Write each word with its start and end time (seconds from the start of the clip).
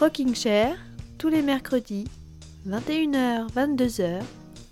Rocking 0.00 0.34
Chair, 0.34 0.76
tous 1.18 1.28
les 1.28 1.40
mercredis, 1.40 2.08
21h, 2.66 3.48
22h, 3.52 4.22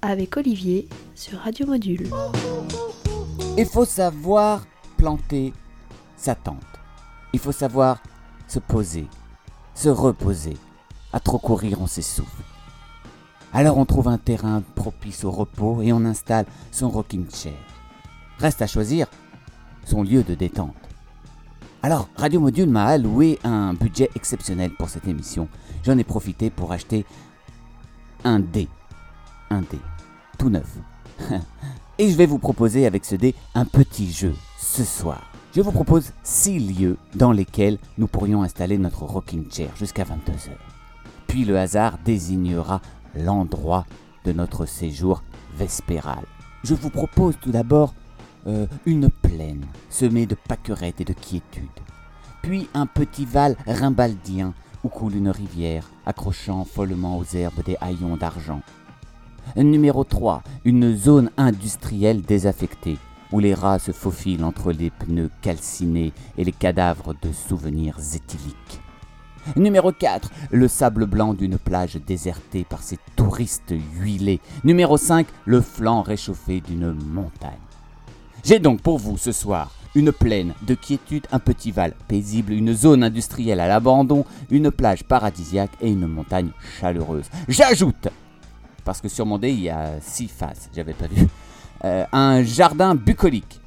avec 0.03 0.37
Olivier 0.37 0.89
sur 1.15 1.39
Radio 1.39 1.67
Module. 1.67 2.09
Il 3.57 3.67
faut 3.67 3.85
savoir 3.85 4.67
planter 4.97 5.53
sa 6.17 6.35
tente. 6.35 6.57
Il 7.33 7.39
faut 7.39 7.53
savoir 7.53 8.03
se 8.49 8.59
poser, 8.59 9.07
se 9.75 9.89
reposer. 9.89 10.57
À 11.13 11.21
trop 11.21 11.39
courir, 11.39 11.81
on 11.81 11.87
s'essouffle. 11.87 12.43
Alors 13.53 13.79
on 13.79 13.85
trouve 13.85 14.09
un 14.09 14.19
terrain 14.19 14.63
propice 14.75 15.25
au 15.25 15.31
repos 15.31 15.83
et 15.83 15.93
on 15.93 16.05
installe 16.05 16.47
son 16.73 16.91
rocking 16.91 17.31
chair. 17.31 17.53
Reste 18.39 18.61
à 18.61 18.67
choisir 18.67 19.07
son 19.85 20.03
lieu 20.03 20.25
de 20.25 20.35
détente. 20.35 20.75
Alors, 21.85 22.09
Radio 22.15 22.39
Module 22.39 22.69
m'a 22.69 22.85
alloué 22.85 23.41
un 23.43 23.75
budget 23.75 24.09
exceptionnel 24.15 24.71
pour 24.71 24.89
cette 24.89 25.09
émission. 25.09 25.49
J'en 25.83 25.99
ai 25.99 26.05
profité 26.05 26.49
pour 26.49 26.71
acheter 26.71 27.05
un 28.23 28.39
dé. 28.39 28.69
Un 29.51 29.63
dé. 29.63 29.81
Tout 30.39 30.49
neuf. 30.49 30.79
Et 31.99 32.09
je 32.09 32.17
vais 32.17 32.27
vous 32.27 32.39
proposer 32.39 32.87
avec 32.87 33.05
ce 33.05 33.17
dé 33.17 33.35
un 33.57 33.65
petit 33.65 34.13
jeu 34.13 34.33
ce 34.59 34.85
soir. 34.85 35.33
Je 35.57 35.61
vous 35.61 35.73
propose 35.73 36.13
six 36.23 36.61
lieux 36.61 36.99
dans 37.17 37.33
lesquels 37.33 37.79
nous 37.99 38.07
pourrions 38.07 38.45
installer 38.45 38.79
notre 38.79 39.03
rocking 39.03 39.51
chair 39.51 39.71
jusqu'à 39.77 40.05
22h. 40.05 40.51
Puis 41.27 41.45
le 41.45 41.59
hasard 41.59 41.99
désignera 42.05 42.81
l'endroit 43.17 43.87
de 44.25 44.31
notre 44.31 44.67
séjour 44.67 45.25
vespéral. 45.57 46.25
Je 46.63 46.75
vous 46.75 46.91
propose 46.91 47.35
tout 47.41 47.51
d'abord 47.51 47.93
euh, 48.47 48.67
une 48.87 49.09
plaine 49.09 49.65
semée 49.91 50.27
de 50.27 50.35
pâquerettes 50.35 51.01
et 51.01 51.05
de 51.05 51.13
quiétude. 51.13 51.69
Puis 52.43 52.69
un 52.75 52.87
petit 52.87 53.25
val 53.25 53.57
rimbaldien 53.67 54.55
où 54.85 54.89
coule 54.89 55.15
une 55.15 55.31
rivière, 55.31 55.89
accrochant 56.07 56.65
follement 56.65 57.19
aux 57.19 57.25
herbes 57.25 57.63
des 57.65 57.77
haillons 57.81 58.17
d'argent. 58.17 58.63
Numéro 59.57 60.05
3, 60.05 60.43
une 60.65 60.97
zone 60.97 61.31
industrielle 61.37 62.23
désaffectée, 62.23 62.99
où 63.33 63.39
les 63.39 63.55
rats 63.55 63.79
se 63.79 63.93
faufilent 63.93 64.45
entre 64.45 64.73
les 64.73 64.91
pneus 64.91 65.31
calcinés 65.41 66.13
et 66.37 66.45
les 66.45 66.53
cadavres 66.53 67.15
de 67.23 67.33
souvenirs 67.33 67.99
éthyliques. 67.99 68.81
Numéro 69.57 69.91
4, 69.91 70.31
le 70.53 70.69
sable 70.69 71.07
blanc 71.07 71.35
d'une 71.35 71.59
plage 71.59 71.97
désertée 71.97 72.65
par 72.65 72.83
ses 72.83 72.99
touristes 73.17 73.75
huilés. 73.99 74.41
Numéro 74.63 74.97
5, 74.97 75.27
le 75.47 75.61
flanc 75.61 76.03
réchauffé 76.03 76.61
d'une 76.61 76.93
montagne. 76.93 77.59
J'ai 78.45 78.59
donc 78.59 78.81
pour 78.81 78.99
vous 78.99 79.17
ce 79.17 79.31
soir 79.31 79.71
une 79.95 80.11
plaine 80.11 80.55
de 80.63 80.75
quiétude, 80.75 81.27
un 81.31 81.39
petit 81.39 81.71
val 81.71 81.95
paisible, 82.09 82.53
une 82.53 82.73
zone 82.73 83.05
industrielle 83.05 83.61
à 83.61 83.69
l'abandon, 83.69 84.25
une 84.51 84.71
plage 84.71 85.05
paradisiaque 85.05 85.71
et 85.81 85.91
une 85.91 86.07
montagne 86.07 86.51
chaleureuse. 86.81 87.27
J'ajoute, 87.47 88.09
parce 88.85 89.01
que 89.01 89.09
sur 89.09 89.27
mon 89.27 89.39
dé 89.39 89.51
il 89.51 89.61
y 89.61 89.71
a 89.71 90.01
six 90.01 90.29
faces, 90.29 90.71
j'avais 90.75 90.95
pas 90.95 91.07
vu, 91.07 91.29
euh, 91.85 92.05
un 92.13 92.43
jardin 92.43 92.95
bucolique. 92.95 93.61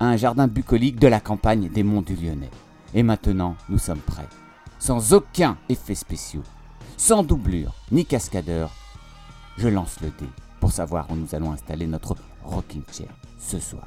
Un 0.00 0.16
jardin 0.16 0.48
bucolique 0.48 0.98
de 0.98 1.08
la 1.08 1.20
campagne 1.20 1.68
des 1.68 1.82
Monts 1.82 2.02
du 2.02 2.14
Lyonnais. 2.14 2.50
Et 2.94 3.02
maintenant, 3.02 3.56
nous 3.68 3.78
sommes 3.78 3.98
prêts. 3.98 4.28
Sans 4.78 5.12
aucun 5.12 5.56
effet 5.68 5.96
spéciaux, 5.96 6.44
sans 6.96 7.24
doublure 7.24 7.74
ni 7.90 8.04
cascadeur, 8.04 8.70
je 9.56 9.68
lance 9.68 10.00
le 10.00 10.08
dé 10.08 10.30
pour 10.60 10.70
savoir 10.70 11.10
où 11.10 11.16
nous 11.16 11.34
allons 11.34 11.52
installer 11.52 11.86
notre 11.86 12.14
rocking 12.44 12.82
chair 12.92 13.08
ce 13.38 13.58
soir. 13.58 13.86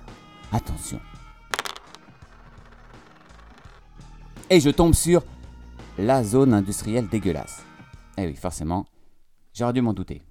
Attention. 0.52 1.00
Et 4.50 4.60
je 4.60 4.70
tombe 4.70 4.94
sur 4.94 5.24
la 5.98 6.24
zone 6.24 6.54
industrielle 6.54 7.08
dégueulasse. 7.08 7.64
Eh 8.18 8.28
oui, 8.28 8.36
forcément, 8.36 8.86
j'aurais 9.54 9.74
dû 9.74 9.82
m'en 9.82 9.94
douter. 9.94 10.22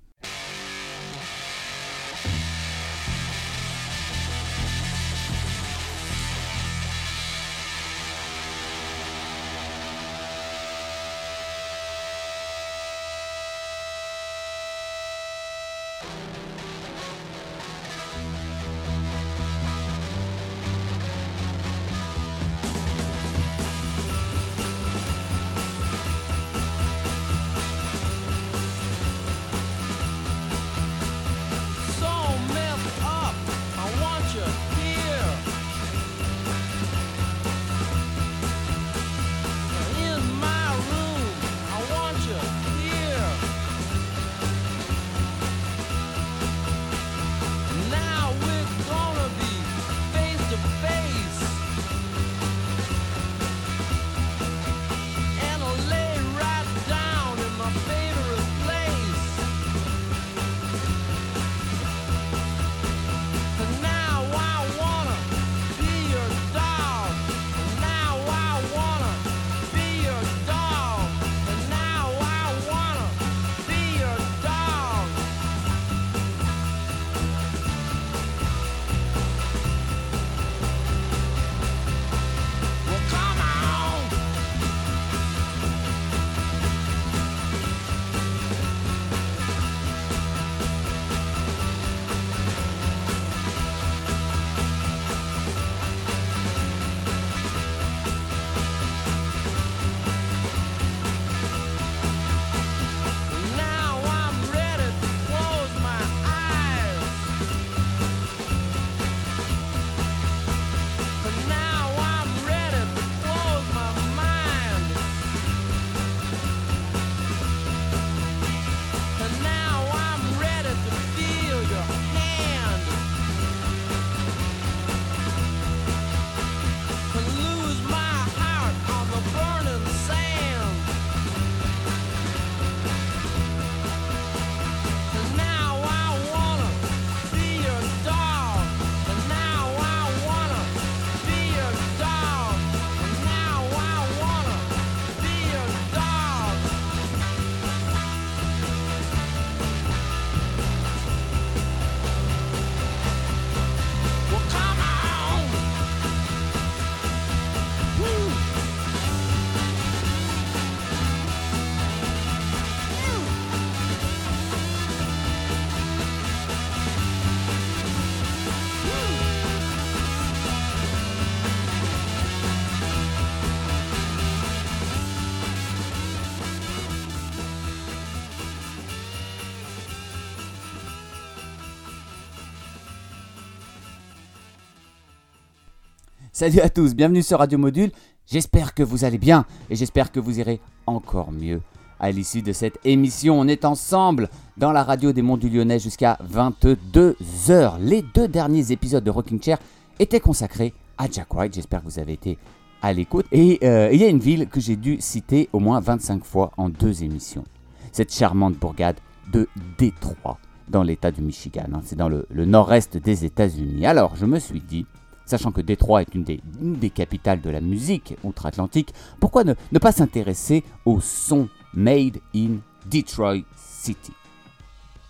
Salut 186.41 186.61
à 186.61 186.71
tous, 186.71 186.95
bienvenue 186.95 187.23
sur 187.23 187.39
Radio 187.39 187.59
Module. 187.59 187.91
J'espère 188.27 188.73
que 188.73 188.83
vous 188.83 189.05
allez 189.05 189.19
bien 189.19 189.45
et 189.69 189.77
j'espère 189.77 190.11
que 190.11 190.19
vous 190.19 190.41
irez 190.41 190.59
encore 190.87 191.33
mieux. 191.33 191.61
À 191.99 192.11
l'issue 192.11 192.41
de 192.41 192.55
cette 192.55 192.79
émission, 192.83 193.39
on 193.39 193.47
est 193.47 193.67
ensemble 193.67 194.31
dans 194.57 194.73
la 194.73 194.83
radio 194.83 195.13
des 195.13 195.21
Monts 195.21 195.37
du 195.37 195.51
Lyonnais 195.51 195.79
jusqu'à 195.79 196.17
22h. 196.33 197.79
Les 197.81 198.01
deux 198.01 198.27
derniers 198.27 198.73
épisodes 198.73 199.05
de 199.05 199.11
Rocking 199.11 199.43
Chair 199.43 199.59
étaient 199.99 200.19
consacrés 200.19 200.73
à 200.97 201.11
Jack 201.11 201.35
White. 201.35 201.57
J'espère 201.57 201.81
que 201.81 201.91
vous 201.91 201.99
avez 201.99 202.15
été 202.15 202.39
à 202.81 202.95
l'écoute. 202.95 203.27
Et 203.33 203.59
euh, 203.63 203.91
il 203.93 204.01
y 204.01 204.05
a 204.05 204.09
une 204.09 204.19
ville 204.19 204.49
que 204.49 204.61
j'ai 204.61 204.77
dû 204.77 204.97
citer 204.99 205.51
au 205.53 205.59
moins 205.59 205.79
25 205.81 206.25
fois 206.25 206.53
en 206.57 206.71
deux 206.71 207.05
émissions. 207.05 207.45
Cette 207.93 208.15
charmante 208.15 208.55
bourgade 208.55 208.97
de 209.31 209.47
Détroit, 209.77 210.39
dans 210.71 210.85
l'état 210.85 211.11
du 211.11 211.21
Michigan. 211.21 211.67
hein. 211.75 211.83
C'est 211.85 211.97
dans 211.97 212.09
le, 212.09 212.25
le 212.31 212.47
nord-est 212.47 212.97
des 212.97 213.27
États-Unis. 213.27 213.85
Alors, 213.85 214.17
je 214.17 214.25
me 214.25 214.39
suis 214.39 214.63
dit, 214.63 214.87
sachant 215.31 215.53
que 215.53 215.61
Détroit 215.61 216.03
est 216.03 216.15
une 216.15 216.25
des, 216.25 216.91
capitales 216.91 217.41
de 217.41 217.51
la 217.51 217.61
musique 217.61 218.17
outre-Atlantique, 218.25 218.93
pourquoi 219.21 219.45
ne, 219.45 219.55
pas 219.79 219.93
s'intéresser 219.93 220.65
au 220.85 221.01
son 221.01 221.49
made 221.73 222.19
in 222.35 222.57
Detroit 222.91 223.45
City? 223.57 224.13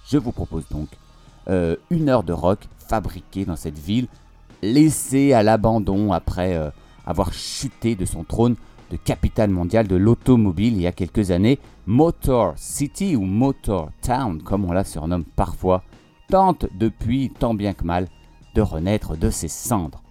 Je 0.06 0.18
vous 0.18 0.32
propose 0.32 0.68
donc 0.68 0.88
euh, 1.48 1.76
une 1.90 2.08
heure 2.08 2.22
de 2.22 2.32
rock 2.32 2.60
fabriqué 2.86 3.44
dans 3.44 3.56
cette 3.56 3.78
ville, 3.78 4.08
laissée 4.62 5.32
à 5.32 5.42
l'abandon 5.42 6.12
après 6.12 6.54
euh, 6.54 6.70
avoir 7.06 7.32
chuté 7.32 7.94
de 7.94 8.04
son 8.04 8.24
trône 8.24 8.56
de 8.90 8.96
capitale 8.96 9.50
mondiale 9.50 9.86
de 9.86 9.96
l'automobile 9.96 10.74
il 10.74 10.82
y 10.82 10.86
a 10.86 10.92
quelques 10.92 11.30
années, 11.30 11.58
Motor 11.86 12.54
City 12.56 13.16
ou 13.16 13.22
Motor 13.22 13.90
Town, 14.02 14.42
comme 14.42 14.64
on 14.66 14.72
la 14.72 14.84
surnomme 14.84 15.24
parfois, 15.24 15.82
tente 16.28 16.66
depuis 16.78 17.30
tant 17.30 17.54
bien 17.54 17.72
que 17.72 17.84
mal 17.84 18.08
de 18.54 18.60
renaître 18.60 19.16
de 19.16 19.30
ses 19.30 19.48
cendres. 19.48 20.02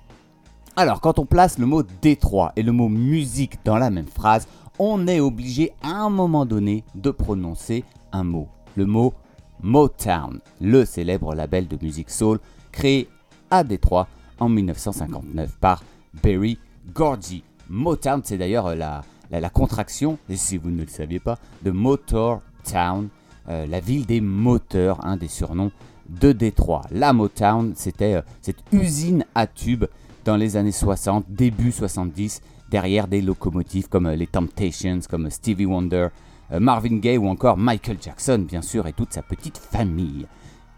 Alors, 0.79 1.01
quand 1.01 1.19
on 1.19 1.25
place 1.25 1.57
le 1.57 1.65
mot 1.65 1.83
Détroit 2.01 2.53
et 2.55 2.63
le 2.63 2.71
mot 2.71 2.87
musique 2.87 3.59
dans 3.65 3.75
la 3.75 3.89
même 3.89 4.07
phrase, 4.07 4.47
on 4.79 5.09
est 5.09 5.19
obligé 5.19 5.73
à 5.81 5.89
un 5.89 6.09
moment 6.09 6.45
donné 6.45 6.85
de 6.95 7.11
prononcer 7.11 7.83
un 8.13 8.23
mot, 8.23 8.47
le 8.77 8.85
mot 8.85 9.13
Motown, 9.61 10.39
le 10.61 10.85
célèbre 10.85 11.35
label 11.35 11.67
de 11.67 11.77
musique 11.81 12.09
soul 12.09 12.39
créé 12.71 13.09
à 13.51 13.65
Détroit 13.65 14.07
en 14.39 14.47
1959 14.47 15.57
par 15.59 15.83
Berry 16.23 16.57
Gordy. 16.93 17.43
Motown, 17.67 18.21
c'est 18.23 18.37
d'ailleurs 18.37 18.73
la, 18.73 19.01
la, 19.31 19.49
contraction, 19.49 20.17
si 20.33 20.55
vous 20.55 20.69
ne 20.69 20.83
le 20.83 20.87
saviez 20.87 21.19
pas, 21.19 21.39
de 21.61 21.71
Motor 21.71 22.39
Town, 22.63 23.09
euh, 23.49 23.67
la 23.67 23.81
ville 23.81 24.05
des 24.05 24.21
moteurs, 24.21 25.05
un 25.05 25.17
des 25.17 25.27
surnoms 25.27 25.73
de 26.07 26.31
Détroit. 26.31 26.83
La 26.89 27.11
Motown, 27.11 27.73
c'était 27.75 28.13
euh, 28.13 28.21
cette 28.41 28.63
usine 28.71 29.25
à 29.35 29.45
tubes 29.45 29.85
dans 30.29 30.37
les 30.37 30.57
années 30.57 30.71
60, 30.71 31.25
début 31.27 31.71
70, 31.71 32.41
derrière 32.69 33.07
des 33.07 33.19
locomotives 33.19 33.89
comme 33.89 34.05
euh, 34.05 34.15
les 34.15 34.27
Temptations, 34.27 34.99
comme 35.09 35.31
Stevie 35.31 35.65
Wonder, 35.65 36.09
euh, 36.51 36.59
Marvin 36.59 36.97
Gaye 36.97 37.17
ou 37.17 37.27
encore 37.27 37.57
Michael 37.57 37.97
Jackson, 37.99 38.45
bien 38.47 38.61
sûr, 38.61 38.85
et 38.85 38.93
toute 38.93 39.11
sa 39.11 39.23
petite 39.23 39.57
famille. 39.57 40.27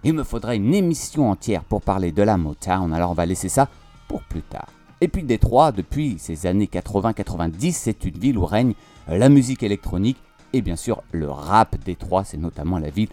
Il 0.05 0.13
me 0.13 0.23
faudrait 0.23 0.55
une 0.55 0.73
émission 0.73 1.29
entière 1.29 1.65
pour 1.65 1.81
parler 1.81 2.13
de 2.13 2.23
la 2.23 2.37
Motown, 2.37 2.93
alors 2.93 3.11
on 3.11 3.13
va 3.13 3.25
laisser 3.25 3.49
ça 3.49 3.67
pour 4.07 4.23
plus 4.23 4.41
tard. 4.41 4.69
Et 5.01 5.09
puis 5.09 5.23
Détroit, 5.23 5.73
depuis 5.73 6.15
ces 6.17 6.45
années 6.45 6.69
80-90, 6.71 7.73
c'est 7.73 8.05
une 8.05 8.17
ville 8.17 8.37
où 8.37 8.45
règne 8.45 8.73
euh, 9.09 9.17
la 9.17 9.27
musique 9.27 9.63
électronique 9.63 10.23
et 10.53 10.61
bien 10.61 10.77
sûr 10.77 11.03
le 11.11 11.29
rap 11.29 11.75
Détroit, 11.83 12.23
c'est 12.23 12.37
notamment 12.37 12.79
la 12.79 12.89
ville 12.89 13.09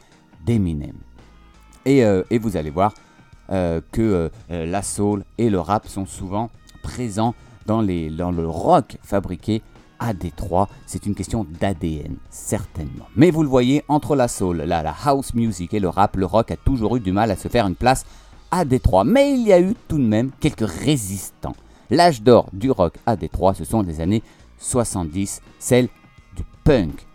d'Eminem. 0.46 0.94
Et, 1.84 2.04
euh, 2.04 2.22
vous 2.40 2.56
allez 2.56 2.70
voir 2.70 2.92
euh, 2.92 3.07
que 3.48 4.02
euh, 4.02 4.28
euh, 4.50 4.66
la 4.66 4.82
soul 4.82 5.24
et 5.38 5.50
le 5.50 5.60
rap 5.60 5.88
sont 5.88 6.06
souvent 6.06 6.50
présents 6.82 7.34
dans, 7.66 7.80
les, 7.80 8.10
dans 8.10 8.30
le 8.30 8.48
rock 8.48 8.98
fabriqué 9.02 9.62
à 9.98 10.12
Détroit. 10.12 10.68
C'est 10.86 11.06
une 11.06 11.14
question 11.14 11.46
d'ADN, 11.60 12.16
certainement. 12.30 13.06
Mais 13.16 13.30
vous 13.30 13.42
le 13.42 13.48
voyez, 13.48 13.84
entre 13.88 14.16
la 14.16 14.28
soul, 14.28 14.58
la, 14.58 14.82
la 14.82 14.94
house 15.04 15.34
music 15.34 15.74
et 15.74 15.80
le 15.80 15.88
rap, 15.88 16.16
le 16.16 16.26
rock 16.26 16.50
a 16.50 16.56
toujours 16.56 16.96
eu 16.96 17.00
du 17.00 17.12
mal 17.12 17.30
à 17.30 17.36
se 17.36 17.48
faire 17.48 17.66
une 17.66 17.74
place 17.74 18.04
à 18.50 18.64
Détroit. 18.64 19.04
Mais 19.04 19.32
il 19.32 19.46
y 19.46 19.52
a 19.52 19.60
eu 19.60 19.74
tout 19.88 19.98
de 19.98 20.04
même 20.04 20.30
quelques 20.40 20.68
résistants. 20.68 21.56
L'âge 21.90 22.22
d'or 22.22 22.48
du 22.52 22.70
rock 22.70 22.94
à 23.06 23.16
Détroit, 23.16 23.54
ce 23.54 23.64
sont 23.64 23.82
les 23.82 24.00
années 24.00 24.22
70, 24.58 25.40
celle 25.58 25.88
du 26.36 26.44
punk. 26.64 27.06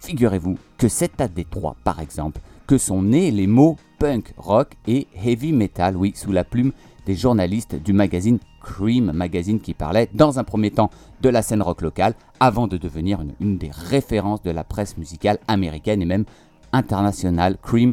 Figurez-vous 0.00 0.58
que 0.76 0.88
c'est 0.88 1.20
à 1.20 1.28
Détroit, 1.28 1.76
par 1.84 2.00
exemple, 2.00 2.40
que 2.66 2.78
sont 2.78 3.02
nés 3.02 3.30
les 3.30 3.46
mots 3.46 3.76
punk 3.98 4.32
rock 4.36 4.74
et 4.86 5.06
heavy 5.14 5.52
metal, 5.52 5.96
oui, 5.96 6.12
sous 6.14 6.32
la 6.32 6.44
plume 6.44 6.72
des 7.06 7.14
journalistes 7.14 7.74
du 7.74 7.92
magazine 7.92 8.38
Cream, 8.60 9.12
magazine 9.12 9.60
qui 9.60 9.74
parlait 9.74 10.08
dans 10.14 10.38
un 10.38 10.44
premier 10.44 10.70
temps 10.70 10.90
de 11.20 11.28
la 11.28 11.42
scène 11.42 11.62
rock 11.62 11.82
locale, 11.82 12.14
avant 12.40 12.68
de 12.68 12.76
devenir 12.76 13.20
une, 13.40 13.58
des 13.58 13.70
références 13.72 14.42
de 14.42 14.50
la 14.50 14.64
presse 14.64 14.96
musicale 14.96 15.38
américaine 15.48 16.00
et 16.02 16.06
même 16.06 16.24
internationale. 16.72 17.58
Cream, 17.60 17.92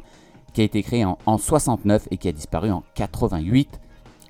qui 0.53 0.61
a 0.61 0.63
été 0.63 0.83
créé 0.83 1.05
en, 1.05 1.17
en 1.25 1.37
69 1.37 2.07
et 2.11 2.17
qui 2.17 2.27
a 2.27 2.31
disparu 2.31 2.71
en 2.71 2.83
88. 2.95 3.79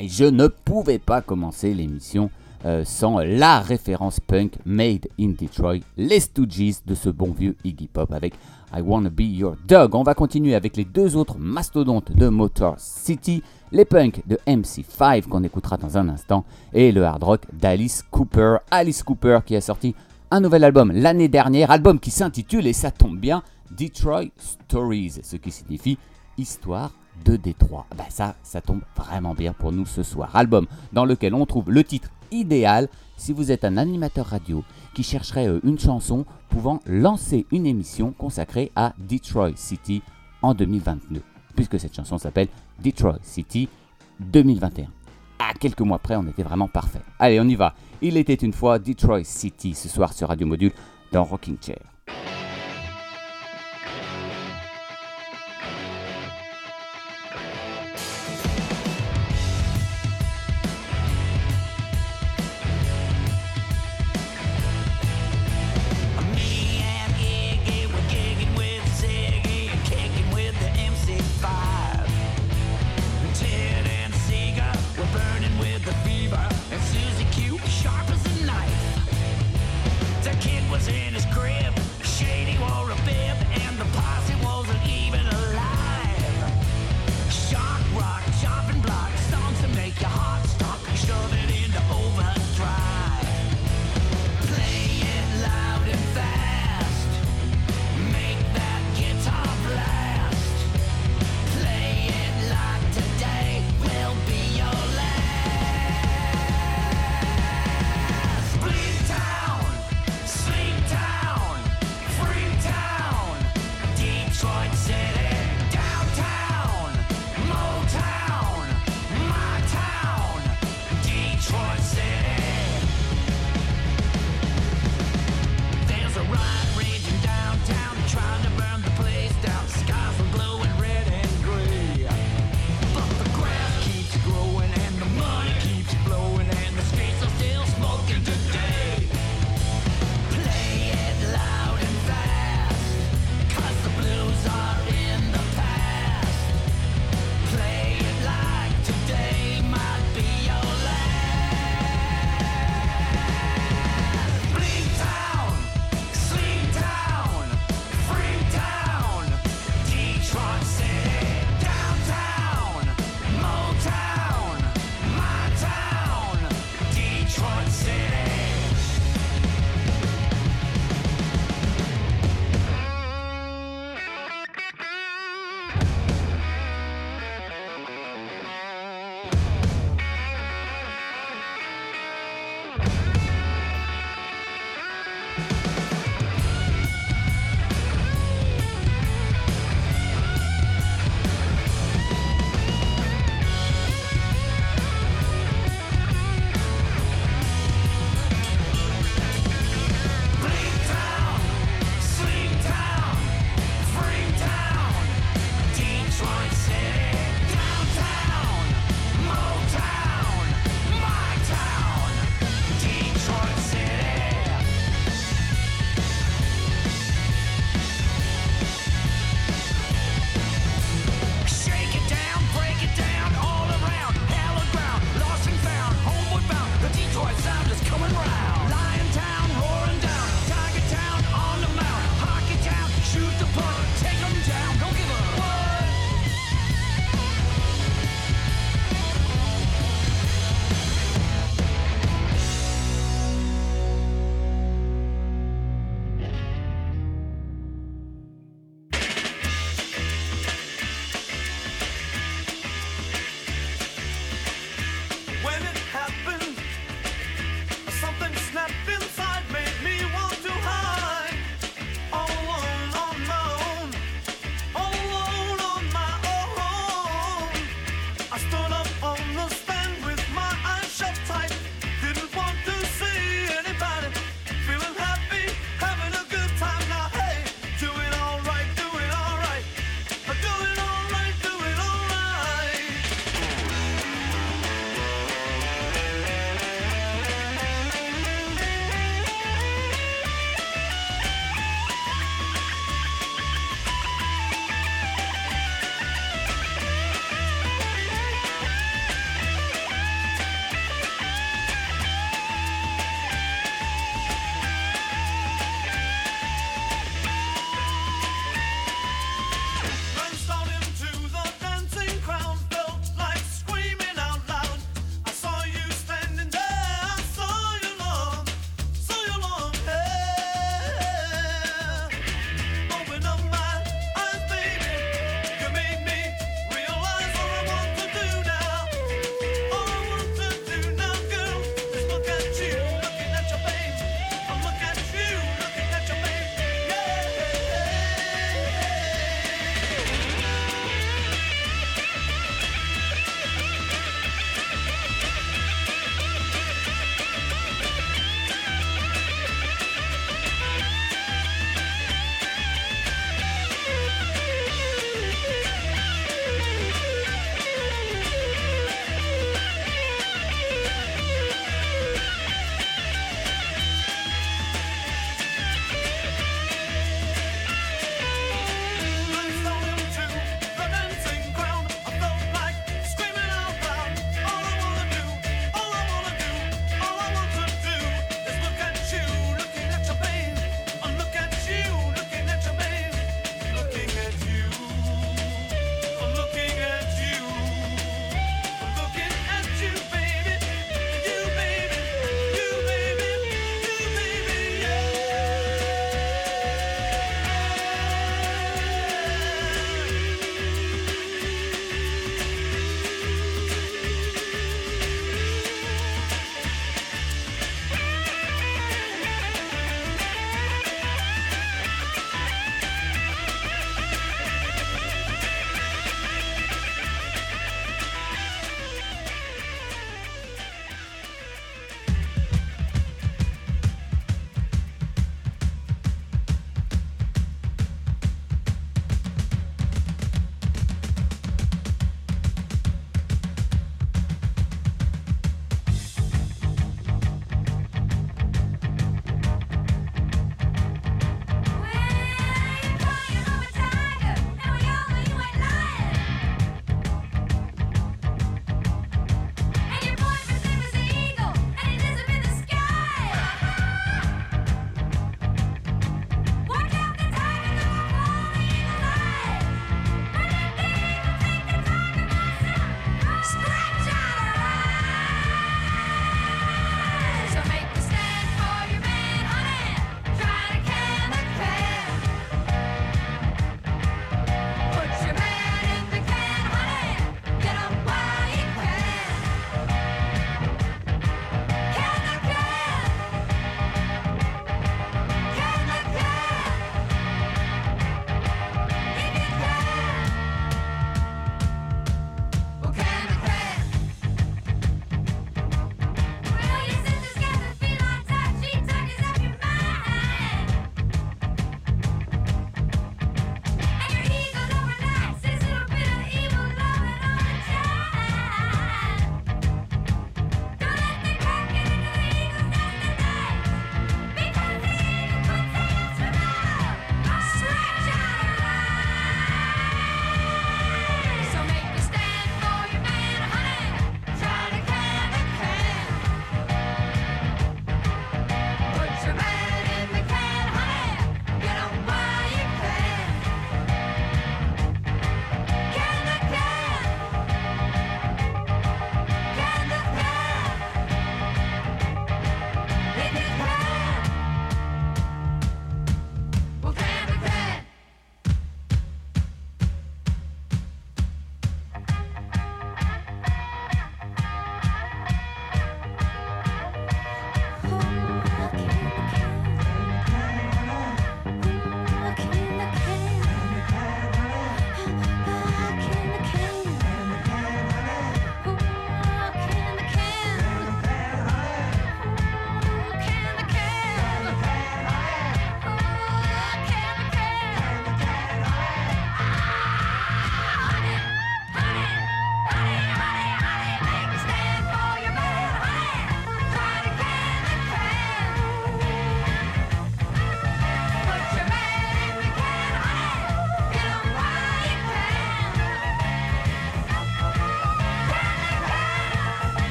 Et 0.00 0.08
je 0.08 0.24
ne 0.24 0.46
pouvais 0.46 0.98
pas 0.98 1.20
commencer 1.20 1.74
l'émission 1.74 2.30
euh, 2.64 2.84
sans 2.84 3.20
la 3.20 3.60
référence 3.60 4.18
punk 4.18 4.54
made 4.64 5.06
in 5.20 5.28
Detroit, 5.28 5.84
les 5.96 6.18
Stooges 6.18 6.84
de 6.84 6.96
ce 6.96 7.08
bon 7.08 7.30
vieux 7.30 7.56
Iggy 7.62 7.86
Pop 7.86 8.12
avec 8.12 8.34
I 8.76 8.80
Wanna 8.80 9.10
Be 9.10 9.22
Your 9.22 9.56
Dog. 9.66 9.94
On 9.94 10.02
va 10.02 10.14
continuer 10.14 10.54
avec 10.54 10.76
les 10.76 10.84
deux 10.84 11.16
autres 11.16 11.38
mastodontes 11.38 12.12
de 12.12 12.28
Motor 12.28 12.74
City, 12.78 13.42
les 13.72 13.84
punks 13.84 14.22
de 14.26 14.38
MC5 14.46 15.26
qu'on 15.28 15.42
écoutera 15.42 15.76
dans 15.76 15.96
un 15.96 16.08
instant 16.08 16.44
et 16.72 16.92
le 16.92 17.04
hard 17.04 17.22
rock 17.22 17.42
d'Alice 17.52 18.04
Cooper. 18.10 18.58
Alice 18.70 19.02
Cooper 19.02 19.40
qui 19.46 19.56
a 19.56 19.60
sorti 19.60 19.94
un 20.30 20.40
nouvel 20.40 20.64
album 20.64 20.92
l'année 20.92 21.28
dernière, 21.28 21.70
album 21.70 21.98
qui 21.98 22.10
s'intitule, 22.10 22.66
et 22.66 22.74
ça 22.74 22.90
tombe 22.90 23.18
bien, 23.18 23.42
Detroit 23.70 24.30
Stories, 24.36 25.20
ce 25.22 25.36
qui 25.36 25.50
signifie 25.50 25.98
histoire 26.36 26.92
de 27.24 27.36
Détroit. 27.36 27.86
Bah 27.96 28.04
ça, 28.10 28.34
ça 28.42 28.60
tombe 28.60 28.82
vraiment 28.96 29.34
bien 29.34 29.52
pour 29.52 29.72
nous 29.72 29.86
ce 29.86 30.02
soir. 30.02 30.30
Album 30.34 30.66
dans 30.92 31.04
lequel 31.04 31.34
on 31.34 31.46
trouve 31.46 31.70
le 31.70 31.82
titre 31.84 32.10
idéal 32.30 32.88
si 33.16 33.32
vous 33.32 33.50
êtes 33.50 33.64
un 33.64 33.76
animateur 33.76 34.26
radio 34.26 34.62
qui 34.98 35.04
chercherait 35.04 35.46
euh, 35.46 35.60
une 35.62 35.78
chanson 35.78 36.26
pouvant 36.48 36.80
lancer 36.84 37.46
une 37.52 37.66
émission 37.66 38.10
consacrée 38.10 38.72
à 38.74 38.94
Detroit 38.98 39.52
City 39.54 40.02
en 40.42 40.54
2022, 40.54 41.22
puisque 41.54 41.78
cette 41.78 41.94
chanson 41.94 42.18
s'appelle 42.18 42.48
Detroit 42.82 43.20
City 43.22 43.68
2021. 44.18 44.88
À 45.38 45.54
quelques 45.54 45.82
mois 45.82 46.00
près, 46.00 46.16
on 46.16 46.26
était 46.26 46.42
vraiment 46.42 46.66
parfait. 46.66 47.02
Allez, 47.20 47.38
on 47.38 47.46
y 47.46 47.54
va. 47.54 47.76
Il 48.02 48.16
était 48.16 48.34
une 48.34 48.52
fois 48.52 48.80
Detroit 48.80 49.22
City 49.22 49.72
ce 49.72 49.88
soir 49.88 50.12
sur 50.12 50.26
Radio 50.26 50.48
Module 50.48 50.72
dans 51.12 51.22
Rocking 51.22 51.58
Chair. 51.64 51.78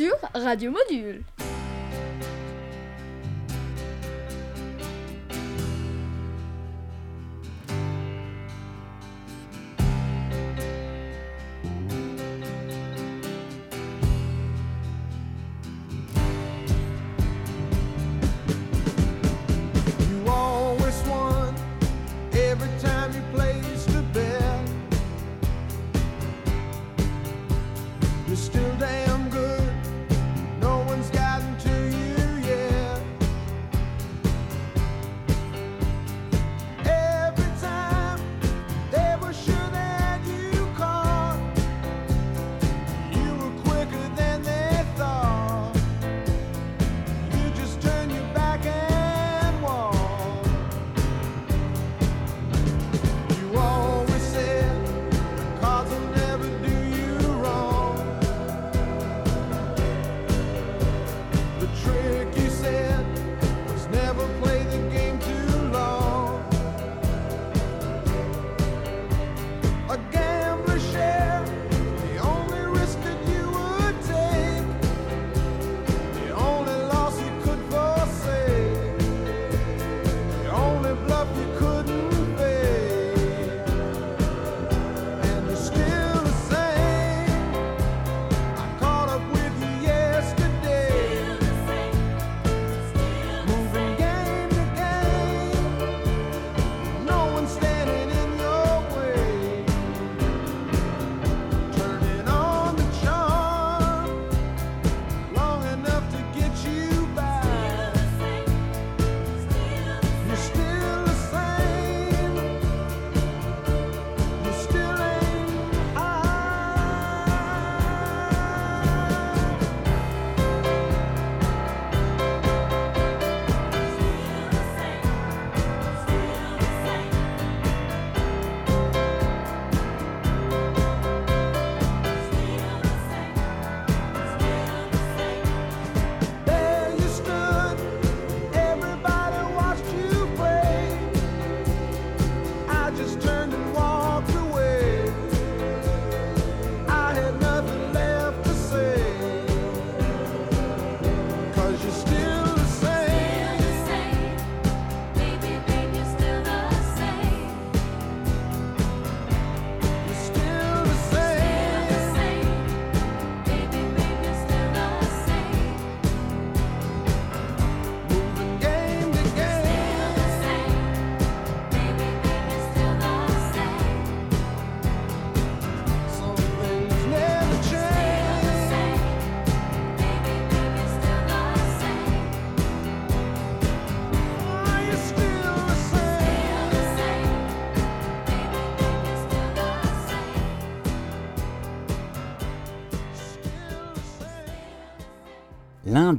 Sur 0.00 0.16
Radio 0.32 0.70
Module. 0.70 1.22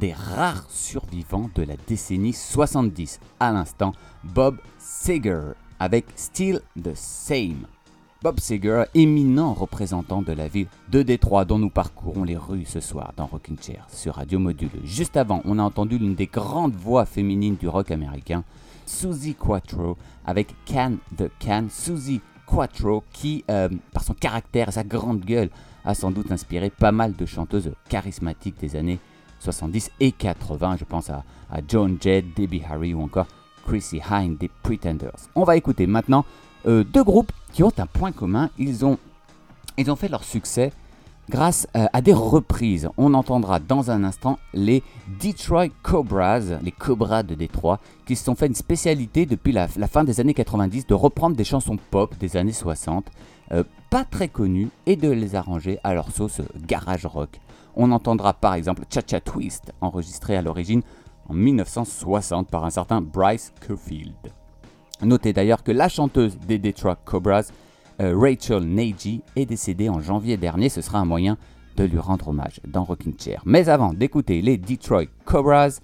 Des 0.01 0.13
rares 0.13 0.65
survivants 0.67 1.49
de 1.53 1.61
la 1.61 1.75
décennie 1.87 2.33
70, 2.33 3.19
à 3.39 3.51
l'instant, 3.51 3.93
Bob 4.23 4.57
Seger, 4.79 5.53
avec 5.79 6.05
Still 6.15 6.61
the 6.75 6.95
Same. 6.95 7.67
Bob 8.23 8.39
Seger, 8.39 8.85
éminent 8.95 9.53
représentant 9.53 10.23
de 10.23 10.33
la 10.33 10.47
ville 10.47 10.67
de 10.89 11.03
Détroit 11.03 11.45
dont 11.45 11.59
nous 11.59 11.69
parcourons 11.69 12.23
les 12.23 12.35
rues 12.35 12.65
ce 12.65 12.79
soir 12.79 13.13
dans 13.15 13.27
Rockin' 13.27 13.57
Chair 13.61 13.85
sur 13.89 14.15
Radio 14.15 14.39
Module. 14.39 14.71
Juste 14.83 15.17
avant, 15.17 15.41
on 15.45 15.59
a 15.59 15.63
entendu 15.63 15.99
l'une 15.99 16.15
des 16.15 16.27
grandes 16.27 16.75
voix 16.75 17.05
féminines 17.05 17.55
du 17.55 17.67
rock 17.67 17.91
américain, 17.91 18.43
Suzy 18.87 19.35
Quattro, 19.35 19.97
avec 20.25 20.55
Can 20.65 20.95
the 21.15 21.29
Can. 21.39 21.67
Suzy 21.69 22.21
Quattro 22.47 23.03
qui, 23.13 23.45
euh, 23.51 23.69
par 23.93 24.03
son 24.03 24.15
caractère 24.15 24.73
sa 24.73 24.83
grande 24.83 25.21
gueule, 25.21 25.51
a 25.85 25.93
sans 25.93 26.09
doute 26.09 26.31
inspiré 26.31 26.71
pas 26.71 26.91
mal 26.91 27.15
de 27.15 27.25
chanteuses 27.27 27.71
charismatiques 27.87 28.59
des 28.59 28.75
années 28.75 28.99
70 29.41 29.91
et 29.99 30.11
80. 30.11 30.77
Je 30.77 30.85
pense 30.85 31.09
à, 31.09 31.23
Joan 31.67 31.97
Jett, 31.99 32.25
Debbie 32.35 32.61
Harry 32.69 32.93
ou 32.93 33.01
encore 33.01 33.27
Chrissy 33.65 33.99
Hine 34.09 34.37
des 34.37 34.49
Pretenders. 34.63 35.29
On 35.35 35.43
va 35.43 35.57
écouter 35.57 35.87
maintenant 35.87 36.25
euh, 36.67 36.83
deux 36.83 37.03
groupes 37.03 37.31
qui 37.51 37.63
ont 37.63 37.71
un 37.77 37.85
point 37.85 38.11
commun. 38.11 38.49
Ils 38.57 38.85
ont, 38.85 38.97
fait 39.95 40.09
leur 40.09 40.23
succès 40.23 40.71
grâce 41.29 41.67
euh, 41.75 41.85
à 41.93 42.01
des 42.01 42.13
reprises. 42.13 42.89
On 42.97 43.13
entendra 43.13 43.59
dans 43.59 43.91
un 43.91 44.03
instant 44.03 44.37
les 44.53 44.83
Detroit 45.21 45.69
Cobras, 45.83 46.59
les 46.61 46.71
Cobras 46.71 47.23
de 47.23 47.35
Détroit, 47.35 47.79
qui 48.05 48.15
se 48.15 48.25
sont 48.25 48.35
fait 48.35 48.47
une 48.47 48.55
spécialité 48.55 49.25
depuis 49.25 49.51
la, 49.51 49.67
la 49.75 49.87
fin 49.87 50.03
des 50.03 50.19
années 50.19 50.33
90 50.33 50.87
de 50.87 50.93
reprendre 50.93 51.35
des 51.35 51.43
chansons 51.43 51.77
pop 51.89 52.15
des 52.19 52.37
années 52.37 52.51
60, 52.51 53.11
euh, 53.53 53.63
pas 53.89 54.03
très 54.03 54.27
connues, 54.27 54.69
et 54.85 54.95
de 54.95 55.09
les 55.09 55.35
arranger 55.35 55.79
à 55.83 55.93
leur 55.93 56.11
sauce 56.11 56.41
garage 56.67 57.05
rock. 57.05 57.39
On 57.75 57.91
entendra 57.91 58.33
par 58.33 58.53
exemple 58.53 58.83
Cha 58.89 59.01
Cha 59.05 59.19
Twist, 59.19 59.73
enregistré 59.81 60.35
à 60.35 60.41
l'origine 60.41 60.81
en 61.27 61.33
1960 61.33 62.49
par 62.49 62.65
un 62.65 62.69
certain 62.69 63.01
Bryce 63.01 63.53
Curfield. 63.61 64.15
Notez 65.03 65.33
d'ailleurs 65.33 65.63
que 65.63 65.71
la 65.71 65.89
chanteuse 65.89 66.37
des 66.39 66.59
Detroit 66.59 66.97
Cobras, 67.05 67.51
euh, 68.01 68.15
Rachel 68.15 68.63
Nagy, 68.63 69.21
est 69.35 69.45
décédée 69.45 69.89
en 69.89 69.99
janvier 69.99 70.37
dernier. 70.37 70.69
Ce 70.69 70.81
sera 70.81 70.99
un 70.99 71.05
moyen 71.05 71.37
de 71.77 71.83
lui 71.85 71.97
rendre 71.97 72.27
hommage 72.27 72.59
dans 72.67 72.83
Rocking 72.83 73.15
Chair. 73.19 73.41
Mais 73.45 73.69
avant 73.69 73.93
d'écouter 73.93 74.41
les 74.41 74.57
Detroit 74.57 75.05
Cobras, 75.25 75.79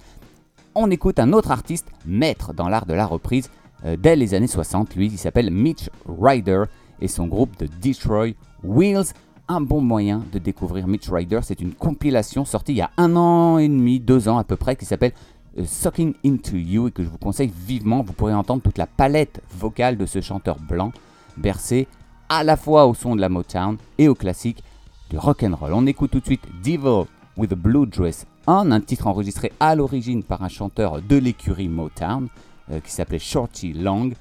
on 0.76 0.91
écoute 0.91 1.19
un 1.19 1.34
autre 1.34 1.52
artiste 1.52 1.88
maître 2.06 2.54
dans 2.54 2.69
l'art 2.69 2.86
de 2.86 2.93
la 2.93 3.06
reprise 3.06 3.50
euh, 3.86 3.97
dès 3.97 4.15
les 4.15 4.34
années 4.34 4.47
60. 4.47 4.95
Lui, 4.95 5.08
il 5.08 5.17
s'appelle 5.17 5.50
Mitch 5.50 5.89
Ryder 6.08 6.65
et 7.02 7.08
son 7.08 7.28
groupe 7.28 7.58
de 7.58 7.67
Detroit 7.82 8.36
Wheels 8.63 9.13
un 9.47 9.62
bon 9.62 9.81
moyen 9.81 10.23
de 10.31 10.39
découvrir 10.39 10.88
Mitch 10.88 11.10
Ryder. 11.10 11.39
C'est 11.43 11.62
une 11.62 11.73
compilation 11.73 12.45
sortie 12.45 12.73
il 12.73 12.77
y 12.77 12.81
a 12.81 12.91
un 12.97 13.15
an 13.15 13.57
et 13.57 13.67
demi, 13.67 13.99
deux 13.99 14.27
ans 14.27 14.38
à 14.38 14.43
peu 14.43 14.55
près, 14.55 14.75
qui 14.75 14.86
s'appelle 14.86 15.13
euh, 15.57 15.63
Sucking 15.65 16.13
Into 16.25 16.57
You 16.57 16.88
et 16.88 16.91
que 16.91 17.03
je 17.03 17.10
vous 17.10 17.17
conseille 17.17 17.51
vivement. 17.55 18.01
Vous 18.01 18.13
pourrez 18.13 18.33
entendre 18.33 18.62
toute 18.62 18.77
la 18.77 18.88
palette 18.88 19.41
vocale 19.57 19.97
de 19.97 20.05
ce 20.05 20.21
chanteur 20.21 20.57
blanc 20.60 20.91
bercé 21.38 21.88
à 22.29 22.43
la 22.43 22.57
fois 22.57 22.88
au 22.88 22.93
son 22.93 23.15
de 23.15 23.21
la 23.21 23.29
Motown 23.29 23.77
et 23.97 24.07
au 24.07 24.15
classique 24.15 24.63
du 25.10 25.17
rock 25.17 25.43
and 25.43 25.55
roll. 25.55 25.73
On 25.73 25.86
écoute 25.86 26.12
tout 26.12 26.19
de 26.19 26.25
suite 26.25 26.43
Devil 26.63 27.05
with 27.38 27.51
a 27.51 27.55
Blue 27.55 27.86
Dress 27.86 28.25
On, 28.47 28.71
un 28.71 28.81
titre 28.81 29.07
enregistré 29.07 29.53
à 29.60 29.75
l'origine 29.75 30.23
par 30.23 30.43
un 30.43 30.49
chanteur 30.49 31.01
de 31.01 31.15
l'écurie 31.15 31.69
Motown 31.69 32.27
euh, 32.71 32.79
qui 32.81 32.91
s'appelait 32.91 33.19
Shorty 33.19 33.73
Long. 33.73 34.12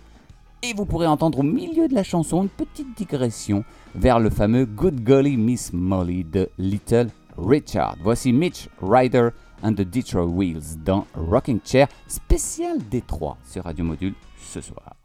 Et 0.62 0.72
vous 0.74 0.84
pourrez 0.84 1.06
entendre 1.06 1.40
au 1.40 1.42
milieu 1.42 1.88
de 1.88 1.94
la 1.94 2.02
chanson 2.02 2.42
une 2.42 2.48
petite 2.48 2.96
digression 2.96 3.64
vers 3.96 4.20
le 4.20 4.30
fameux 4.30 4.66
Good 4.66 5.02
Golly 5.02 5.36
Miss 5.36 5.72
Molly 5.72 6.24
de 6.24 6.48
Little 6.58 7.08
Richard. 7.36 7.96
Voici 8.02 8.32
Mitch 8.32 8.68
Ryder 8.80 9.30
and 9.62 9.74
the 9.74 9.82
Detroit 9.82 10.28
Wheels 10.28 10.76
dans 10.84 11.06
Rocking 11.14 11.60
Chair, 11.64 11.88
spécial 12.06 12.78
Détroit 12.90 13.36
sur 13.44 13.64
Radio 13.64 13.84
Module 13.84 14.14
ce 14.36 14.60
soir. 14.60 14.96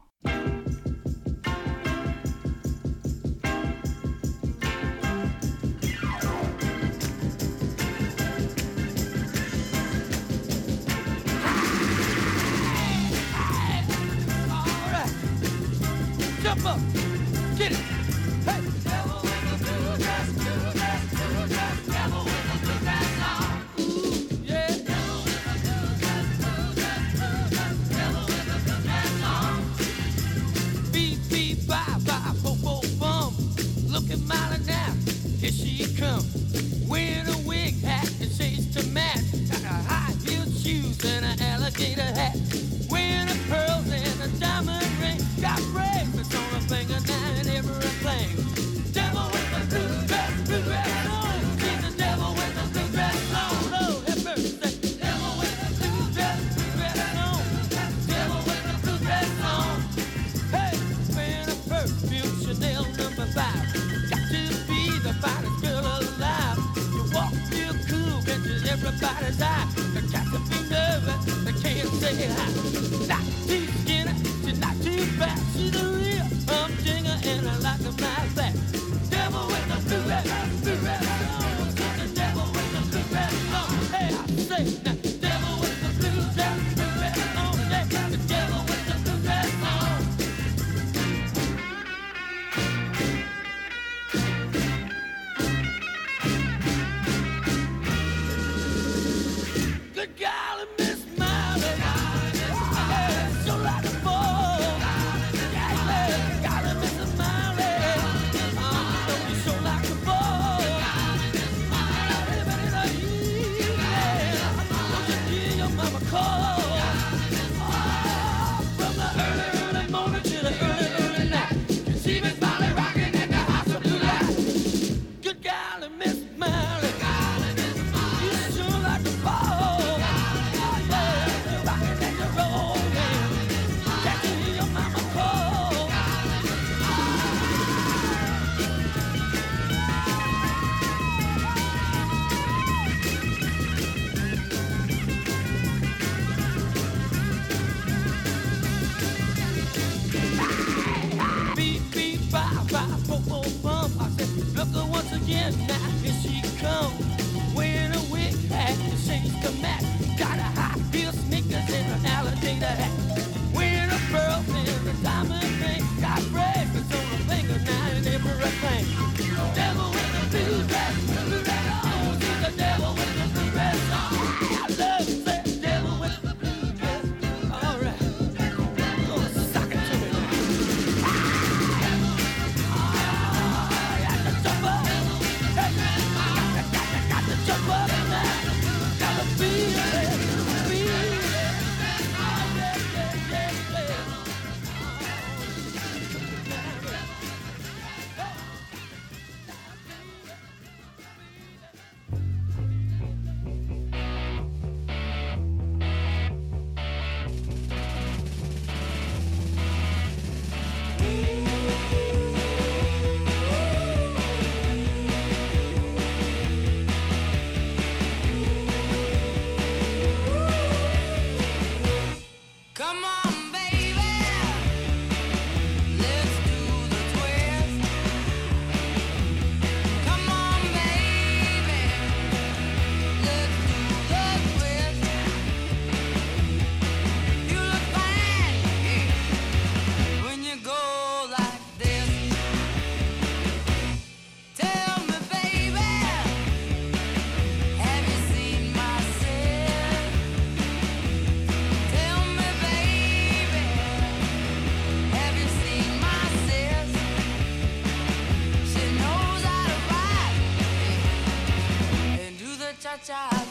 watch. 263.10 263.41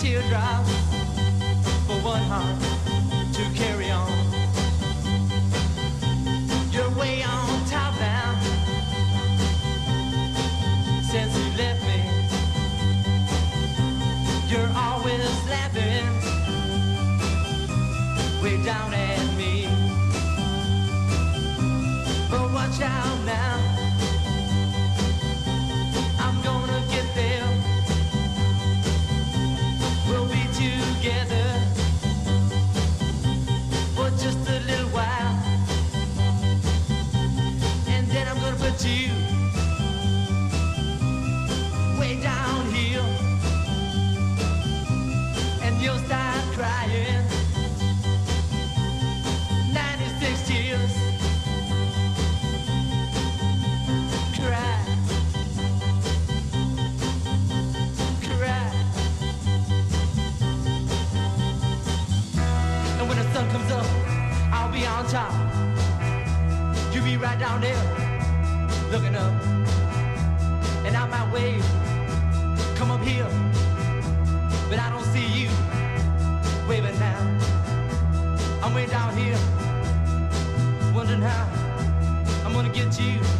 Teardrops 0.00 0.70
for 1.86 2.00
one 2.00 2.22
heart 2.22 2.56
to 3.34 3.44
carry 3.54 3.89
right 67.20 67.38
down 67.38 67.60
there, 67.60 67.76
looking 68.90 69.14
up. 69.14 69.32
And 70.86 70.96
I 70.96 71.06
might 71.06 71.30
wave, 71.32 71.64
come 72.76 72.90
up 72.90 73.02
here, 73.02 73.28
but 74.70 74.78
I 74.78 74.88
don't 74.90 75.04
see 75.04 75.26
you 75.26 75.50
waving 76.66 76.98
now. 76.98 77.20
I'm 78.62 78.74
way 78.74 78.86
down 78.86 79.14
here, 79.16 79.38
wondering 80.94 81.20
how 81.20 81.46
I'm 82.46 82.54
gonna 82.54 82.70
get 82.70 82.90
to 82.92 83.02
you 83.02 83.39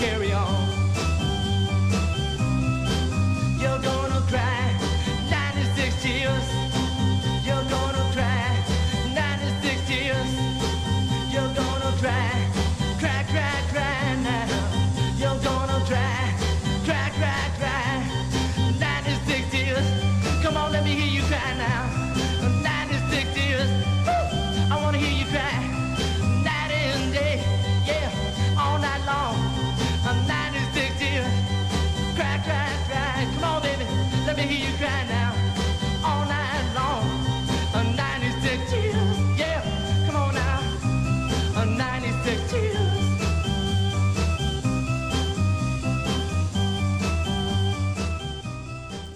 carry 0.00 0.32
on. 0.32 0.69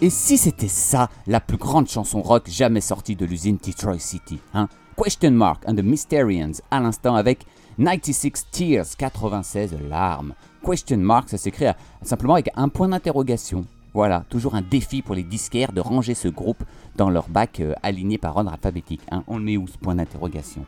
Et 0.05 0.11
si 0.11 0.37
c'était 0.37 0.69
ça, 0.69 1.09
la 1.27 1.41
plus 1.41 1.57
grande 1.57 1.89
chanson 1.89 2.21
rock 2.21 2.43
jamais 2.51 2.83
sortie 2.83 3.17
de 3.17 3.25
l'usine 3.25 3.57
Detroit 3.57 3.99
City 4.01 4.39
hein? 4.53 4.69
Question 5.03 5.31
Mark 5.31 5.63
and 5.67 5.77
the 5.77 5.83
Mysterians 5.83 6.53
à 6.71 6.79
l'instant 6.81 7.15
avec 7.15 7.47
96 7.79 8.45
Tears, 8.53 8.85
96 8.99 9.75
larmes. 9.89 10.35
Question 10.63 10.99
Mark, 10.99 11.31
ça 11.31 11.39
s'écrit 11.39 11.65
simplement 12.03 12.35
avec 12.35 12.51
un 12.55 12.69
point 12.69 12.89
d'interrogation. 12.89 13.65
Voilà, 13.95 14.25
toujours 14.29 14.55
un 14.55 14.61
défi 14.61 15.01
pour 15.01 15.15
les 15.15 15.23
disquaires 15.23 15.73
de 15.73 15.81
ranger 15.81 16.13
ce 16.13 16.29
groupe 16.29 16.63
dans 16.97 17.09
leur 17.09 17.31
bac 17.31 17.61
euh, 17.61 17.73
aligné 17.83 18.19
par 18.19 18.37
ordre 18.37 18.53
alphabétique. 18.53 19.01
hein? 19.11 19.25
On 19.27 19.39
met 19.39 19.57
où 19.57 19.67
ce 19.67 19.79
point 19.79 19.95
d'interrogation? 19.95 20.67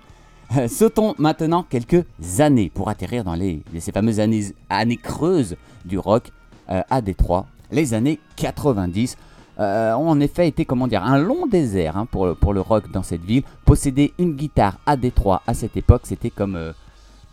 Euh, 0.57 0.67
Sautons 0.67 1.15
maintenant 1.19 1.63
quelques 1.63 2.07
années 2.39 2.71
pour 2.73 2.89
atterrir 2.89 3.23
dans 3.23 3.35
les- 3.35 3.63
ces 3.81 3.93
fameuses 3.93 4.19
années, 4.19 4.55
années 4.71 4.97
creuses 4.97 5.57
du 5.85 5.99
rock 5.99 6.33
euh, 6.71 6.81
à 6.89 7.03
Détroit, 7.03 7.45
les 7.71 7.93
années 7.93 8.19
90. 8.37 9.19
Euh, 9.59 9.95
ont 9.95 10.09
en 10.09 10.21
effet 10.21 10.49
été, 10.49 10.65
comment 10.65 10.89
dire, 10.89 11.03
un 11.05 11.19
long 11.19 11.47
désert 11.47 11.97
hein, 11.97 12.07
pour, 12.07 12.27
le- 12.27 12.61
rock 12.61 12.91
dans 12.91 13.03
cette 13.03 13.23
ville. 13.25 13.43
Posséder 13.65 14.13
une 14.19 14.35
guitare 14.35 14.79
à 14.87 14.97
Détroit 14.97 15.43
à 15.47 15.55
cette 15.55 15.77
époque, 15.77 16.03
c'était 16.05 16.31
comme, 16.31 16.57
euh, 16.57 16.73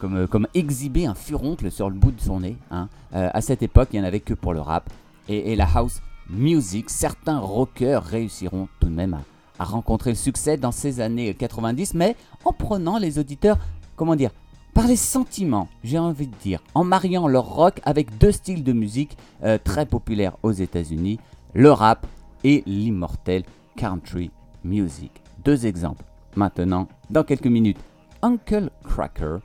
euh, 0.03 0.27
comme 0.27 0.47
exhiber 0.53 1.05
un 1.05 1.15
furoncle 1.15 1.71
sur 1.71 1.89
le 1.89 1.95
bout 1.95 2.12
de 2.12 2.21
son 2.21 2.39
nez. 2.41 2.57
hein. 2.71 2.88
Euh, 3.15 3.29
à 3.33 3.41
cette 3.41 3.62
époque, 3.62 3.89
il 3.93 3.99
n'y 3.99 4.05
en 4.05 4.07
avait 4.07 4.19
que 4.19 4.33
pour 4.33 4.53
le 4.53 4.62
rap 4.62 4.89
et, 5.29 5.55
la 5.55 5.67
house 5.75 6.01
music. 6.29 6.89
Certains 6.89 7.39
rockers 7.39 8.03
réussiront 8.03 8.67
tout 8.79 8.88
de 8.88 8.93
même 8.93 9.17
à, 9.59 9.63
rencontrer 9.63 10.09
le 10.09 10.15
succès 10.15 10.57
dans 10.57 10.71
ces 10.71 10.99
années 10.99 11.33
90, 11.33 11.93
mais 11.93 12.15
en 12.43 12.51
prenant 12.53 12.97
les 12.97 13.19
auditeurs, 13.19 13.57
comment 13.95 14.15
dire, 14.15 14.31
par 14.73 14.88
les 14.88 14.95
sentiments, 14.95 15.67
j'ai 15.83 15.99
envie 15.99 16.27
de 16.27 16.36
dire, 16.41 16.59
en 16.73 16.83
mariant 16.83 17.27
leur 17.27 17.45
rock 17.45 17.79
avec 17.86 18.17
deux 18.17 18.31
styles 18.31 18.63
de 18.63 18.73
musique 18.73 19.15
très 19.63 19.86
populaires 19.86 20.36
aux 20.41 20.51
États-Unis, 20.51 21.19
le 21.54 21.72
rap 21.72 22.06
et 22.44 22.63
l'immortel 22.66 23.44
country 23.76 24.32
music. 24.63 25.12
Deux 25.44 25.66
exemples 25.66 26.04
maintenant, 26.36 26.88
dans 27.10 27.24
quelques 27.24 27.48
minutes. 27.48 27.78
Uncle 28.22 28.70
Cracker, 28.84 29.38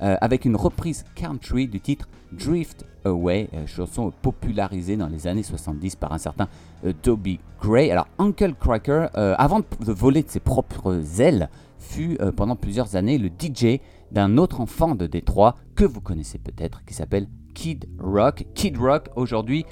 euh, 0.00 0.16
avec 0.20 0.44
une 0.44 0.56
reprise 0.56 1.04
country 1.14 1.68
du 1.68 1.80
titre 1.80 2.08
Drift 2.32 2.86
Away, 3.04 3.48
euh, 3.54 3.66
chanson 3.66 4.12
popularisée 4.22 4.96
dans 4.96 5.08
les 5.08 5.26
années 5.26 5.42
70 5.42 5.96
par 5.96 6.12
un 6.12 6.18
certain 6.18 6.48
euh, 6.84 6.92
Toby 7.02 7.40
Gray. 7.60 7.90
Alors 7.90 8.08
Uncle 8.18 8.54
Cracker, 8.54 9.08
euh, 9.16 9.34
avant 9.38 9.60
de 9.60 9.92
voler 9.92 10.22
de 10.22 10.30
ses 10.30 10.40
propres 10.40 11.20
ailes, 11.20 11.48
fut 11.78 12.16
pendant 12.36 12.54
plusieurs 12.54 12.94
années 12.94 13.18
le 13.18 13.28
DJ 13.28 13.80
d'un 14.12 14.38
autre 14.38 14.60
enfant 14.60 14.94
de 14.94 15.08
Détroit 15.08 15.56
que 15.74 15.84
vous 15.84 16.00
connaissez 16.00 16.38
peut-être, 16.38 16.84
qui 16.84 16.94
s'appelle 16.94 17.26
Kid 17.54 17.86
Rock. 17.98 18.46
Kid 18.54 18.78
Rock 18.78 19.08
aujourd'hui 19.16 19.66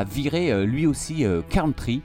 viré 0.00 0.50
euh, 0.50 0.64
lui 0.64 0.86
aussi 0.86 1.24
euh, 1.24 1.42
country, 1.48 2.02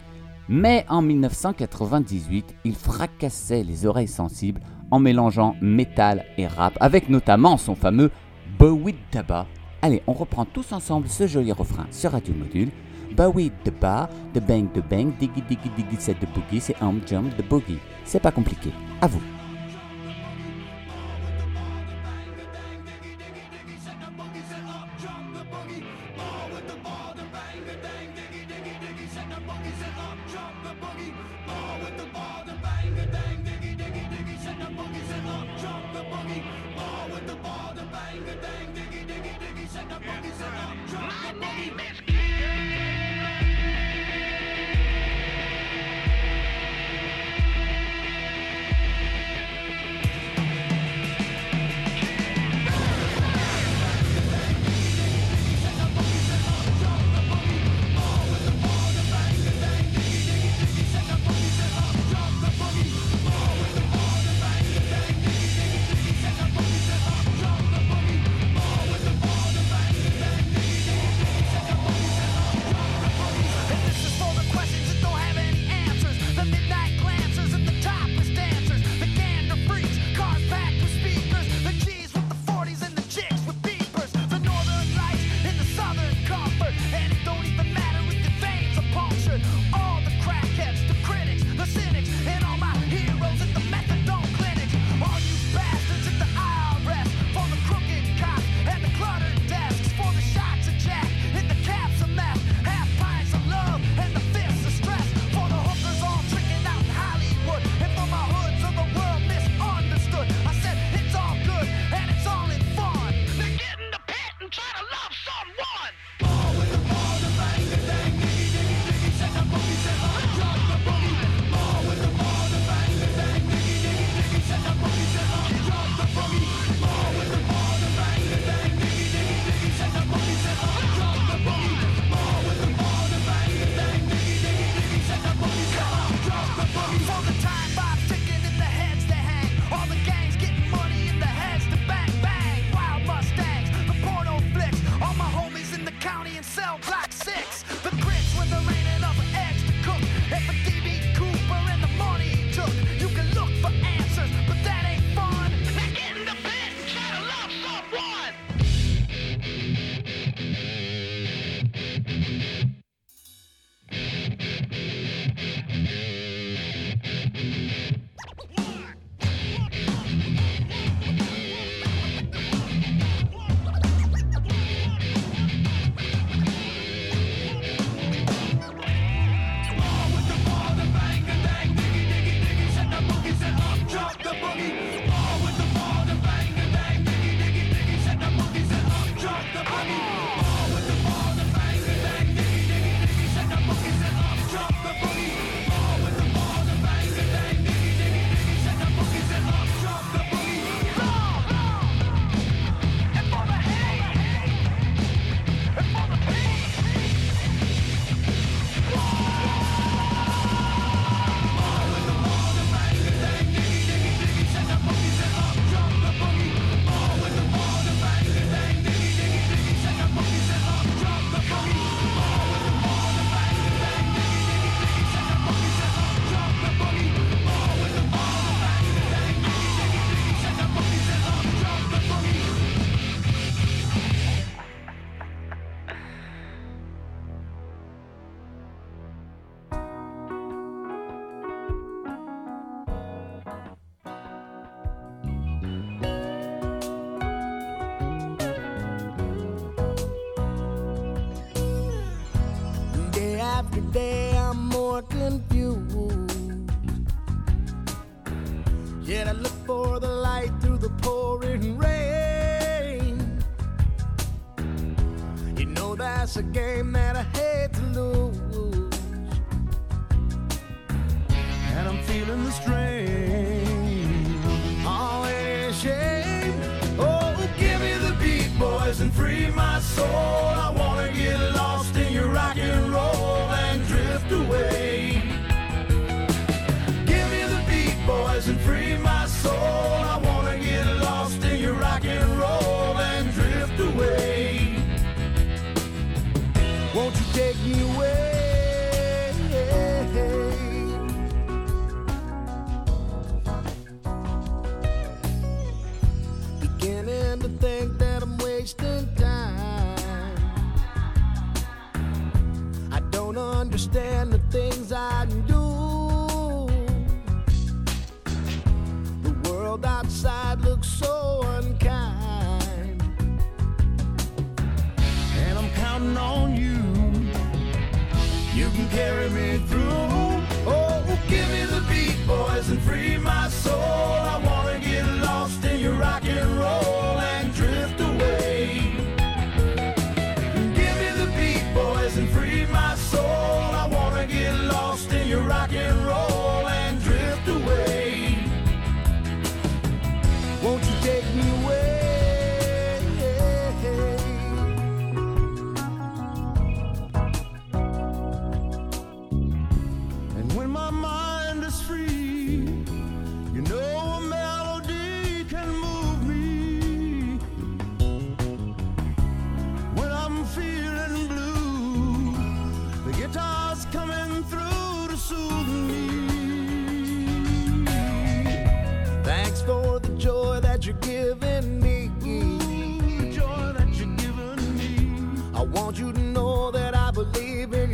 mais 0.49 0.85
en 0.89 1.01
1998, 1.01 2.55
il 2.65 2.75
fracassait 2.75 3.63
les 3.63 3.85
oreilles 3.85 4.07
sensibles 4.07 4.61
en 4.91 4.99
mélangeant 4.99 5.55
métal 5.61 6.25
et 6.37 6.47
rap, 6.47 6.77
avec 6.79 7.09
notamment 7.09 7.57
son 7.57 7.75
fameux 7.75 8.11
Bowie 8.59 8.95
Daba. 9.11 9.45
Allez, 9.81 10.01
on 10.07 10.13
reprend 10.13 10.45
tous 10.45 10.71
ensemble 10.71 11.07
ce 11.07 11.27
joli 11.27 11.51
refrain 11.51 11.87
sur 11.91 12.11
Radio 12.11 12.33
Module. 12.33 12.69
Bowie 13.15 13.51
Daba, 13.63 14.09
the 14.33 14.39
bang 14.39 14.67
the 14.73 14.81
bang, 14.89 15.11
diggy 15.19 15.41
diggy 15.47 15.69
diggy 15.75 15.95
c'est 15.97 16.19
the 16.19 16.27
boogie, 16.33 16.59
c'est 16.59 16.75
hum 16.81 16.99
jump 17.05 17.35
the 17.37 17.47
boogie. 17.47 17.79
C'est 18.05 18.21
pas 18.21 18.31
compliqué, 18.31 18.71
à 19.01 19.07
vous. 19.07 19.21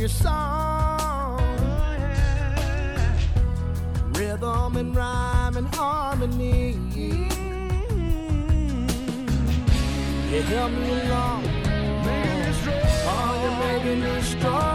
your 0.04 0.10
song. 0.10 1.40
Oh, 1.40 1.96
yeah. 1.98 3.16
Rhythm 4.12 4.76
and 4.76 4.94
rhyme 4.94 5.56
and 5.56 5.74
harmony. 5.74 6.74
Mm-hmm. 6.74 7.24
You 10.34 10.42
help 10.42 10.72
me 10.72 11.00
along. 11.06 11.42
Making 12.04 12.38
me 12.44 12.52
strong. 12.52 12.82
Oh, 13.06 13.32
you're 13.42 13.58
making 13.64 14.00
me 14.04 14.20
strong. 14.20 14.73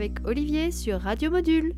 avec 0.00 0.26
Olivier 0.26 0.70
sur 0.70 0.98
Radio 0.98 1.30
Module. 1.30 1.74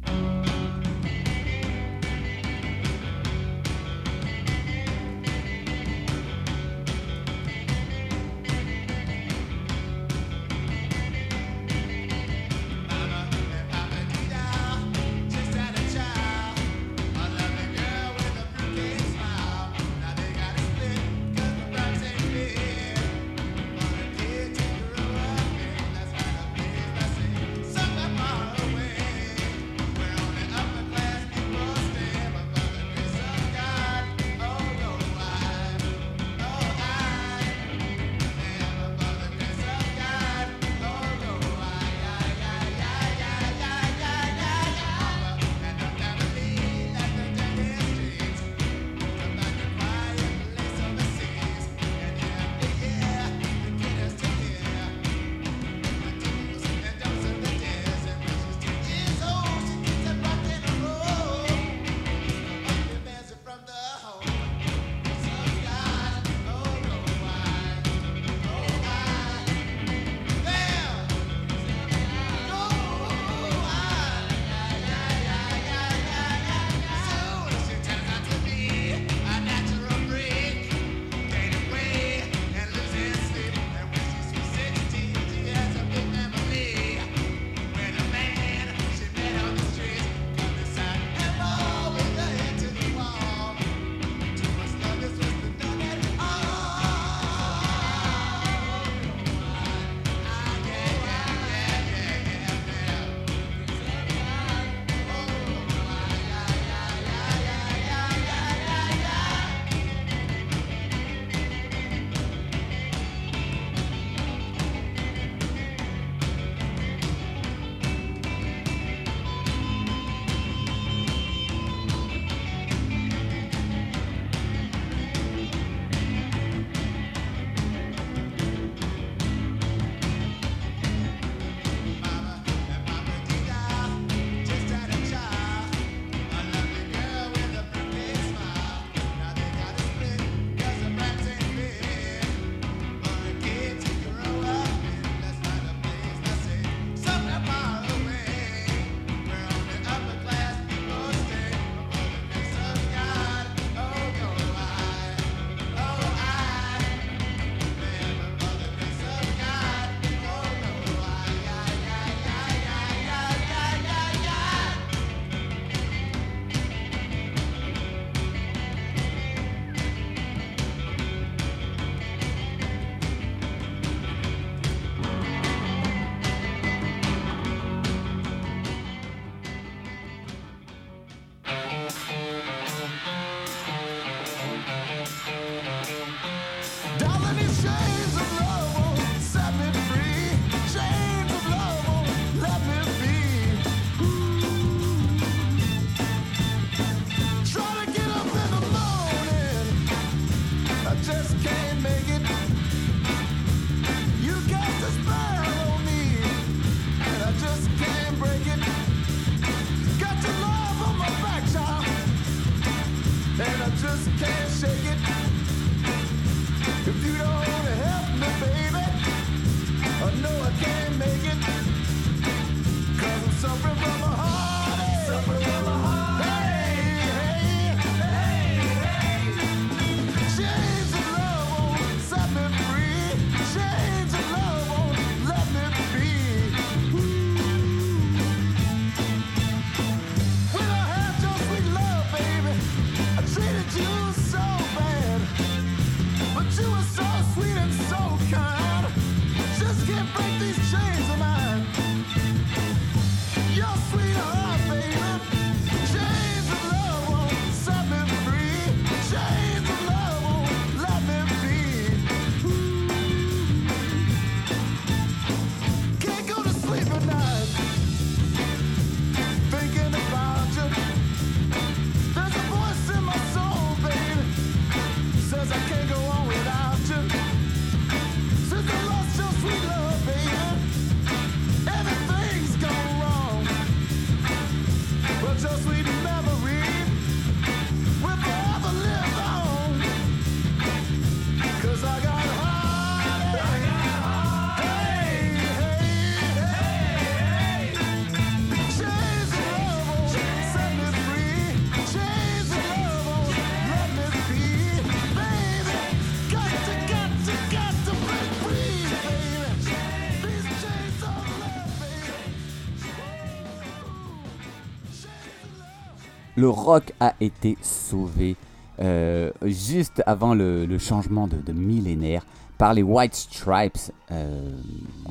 Le 316.42 316.48
rock 316.48 316.92
a 316.98 317.14
été 317.20 317.56
sauvé 317.62 318.34
euh, 318.80 319.30
juste 319.44 320.02
avant 320.06 320.34
le, 320.34 320.76
changement 320.76 321.28
de, 321.28 321.52
millénaire 321.52 322.26
par 322.58 322.74
les 322.74 322.82
White 322.82 323.14
Stripes, 323.14 323.92
euh, 324.10 324.50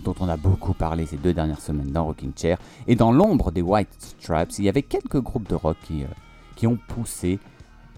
dont 0.03 0.13
on 0.19 0.27
a 0.27 0.36
beaucoup 0.36 0.73
parlé 0.73 1.05
ces 1.05 1.15
deux 1.15 1.34
dernières 1.34 1.61
semaines 1.61 1.89
dans 1.89 2.03
Rocking 2.03 2.34
Chair. 2.36 2.57
Et 2.86 2.97
dans 2.97 3.13
l'ombre 3.13 3.51
des 3.51 3.61
White 3.61 3.88
Stripes, 3.97 4.49
il 4.59 4.65
y 4.65 4.67
avait 4.67 4.82
quelques 4.82 5.21
groupes 5.21 5.47
de 5.47 5.55
rock 5.55 5.77
qui, 5.86 6.03
euh, 6.03 6.67
ont 6.67 6.77
poussé, 6.89 7.39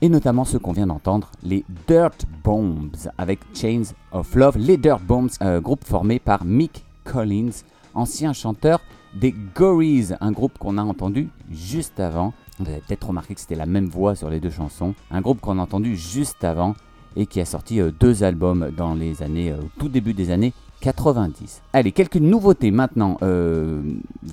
et 0.02 0.10
notamment 0.10 0.46
ceux 0.46 0.60
qu'on 0.60 0.74
vient 0.74 0.86
d'entendre, 0.86 1.32
les 1.42 1.66
Dirt 1.88 2.28
Bombs 2.44 3.10
avec 3.18 3.40
Chains 3.56 3.96
of 4.12 4.36
Love. 4.36 4.60
Les 4.60 4.78
Dirt 4.78 5.02
Bombs, 5.02 5.32
groupe 5.60 5.86
formé 5.86 6.20
par 6.20 6.46
Mick 6.46 6.86
Collins, 7.04 7.64
ancien 7.96 8.32
chanteur 8.32 8.80
des 9.16 9.34
Gories, 9.56 10.10
un 10.22 10.32
groupe 10.32 10.60
qu'on 10.60 10.78
a 10.78 10.84
entendu 10.84 11.30
juste 11.50 12.00
avant. 12.00 12.32
Vous 12.64 12.72
avez 12.72 12.82
peut-être 12.82 13.08
remarqué 13.08 13.36
que 13.36 13.42
c'était 13.42 13.56
la 13.56 13.66
même 13.66 13.88
voix 13.88 14.16
sur 14.16 14.30
les 14.30 14.40
deux 14.40 14.50
chansons. 14.50 14.94
Un 15.12 15.22
groupe 15.22 15.42
qu'on 15.42 15.60
a 15.60 15.62
entendu 15.62 15.98
juste 15.98 16.44
avant 16.44 16.76
et 17.16 17.26
qui 17.26 17.42
a 17.42 17.46
sorti 17.46 17.80
euh, 17.80 17.92
deux 17.92 18.24
albums 18.24 18.72
dans 18.76 18.94
les 18.94 19.22
années, 19.22 19.52
euh, 19.52 19.58
au 19.58 19.70
tout 19.80 19.90
début 19.90 20.14
des 20.14 20.32
années 20.32 20.54
90. 20.82 21.62
Allez, 21.74 21.92
quelques 21.92 22.18
nouveautés 22.18 22.72
maintenant 22.72 23.18
euh, 23.22 23.82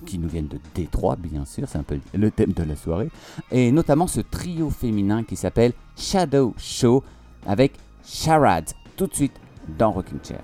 qui 0.06 0.18
nous 0.18 0.28
viennent 0.28 0.48
de 0.48 0.58
Détroit, 0.74 1.16
bien 1.16 1.44
sûr, 1.44 1.68
c'est 1.68 1.78
un 1.78 1.82
peu 1.82 1.98
le 2.14 2.30
thème 2.30 2.52
de 2.52 2.62
la 2.62 2.76
soirée. 2.76 3.10
Et 3.50 3.70
notamment 3.72 4.06
ce 4.06 4.20
trio 4.20 4.70
féminin 4.70 5.24
qui 5.24 5.36
s'appelle 5.36 5.72
Shadow 5.96 6.54
Show 6.56 7.02
avec 7.46 7.72
Charade. 8.04 8.70
Tout 8.96 9.06
de 9.06 9.14
suite 9.14 9.34
dans 9.78 9.90
Rocking 9.90 10.18
Chair. 10.22 10.40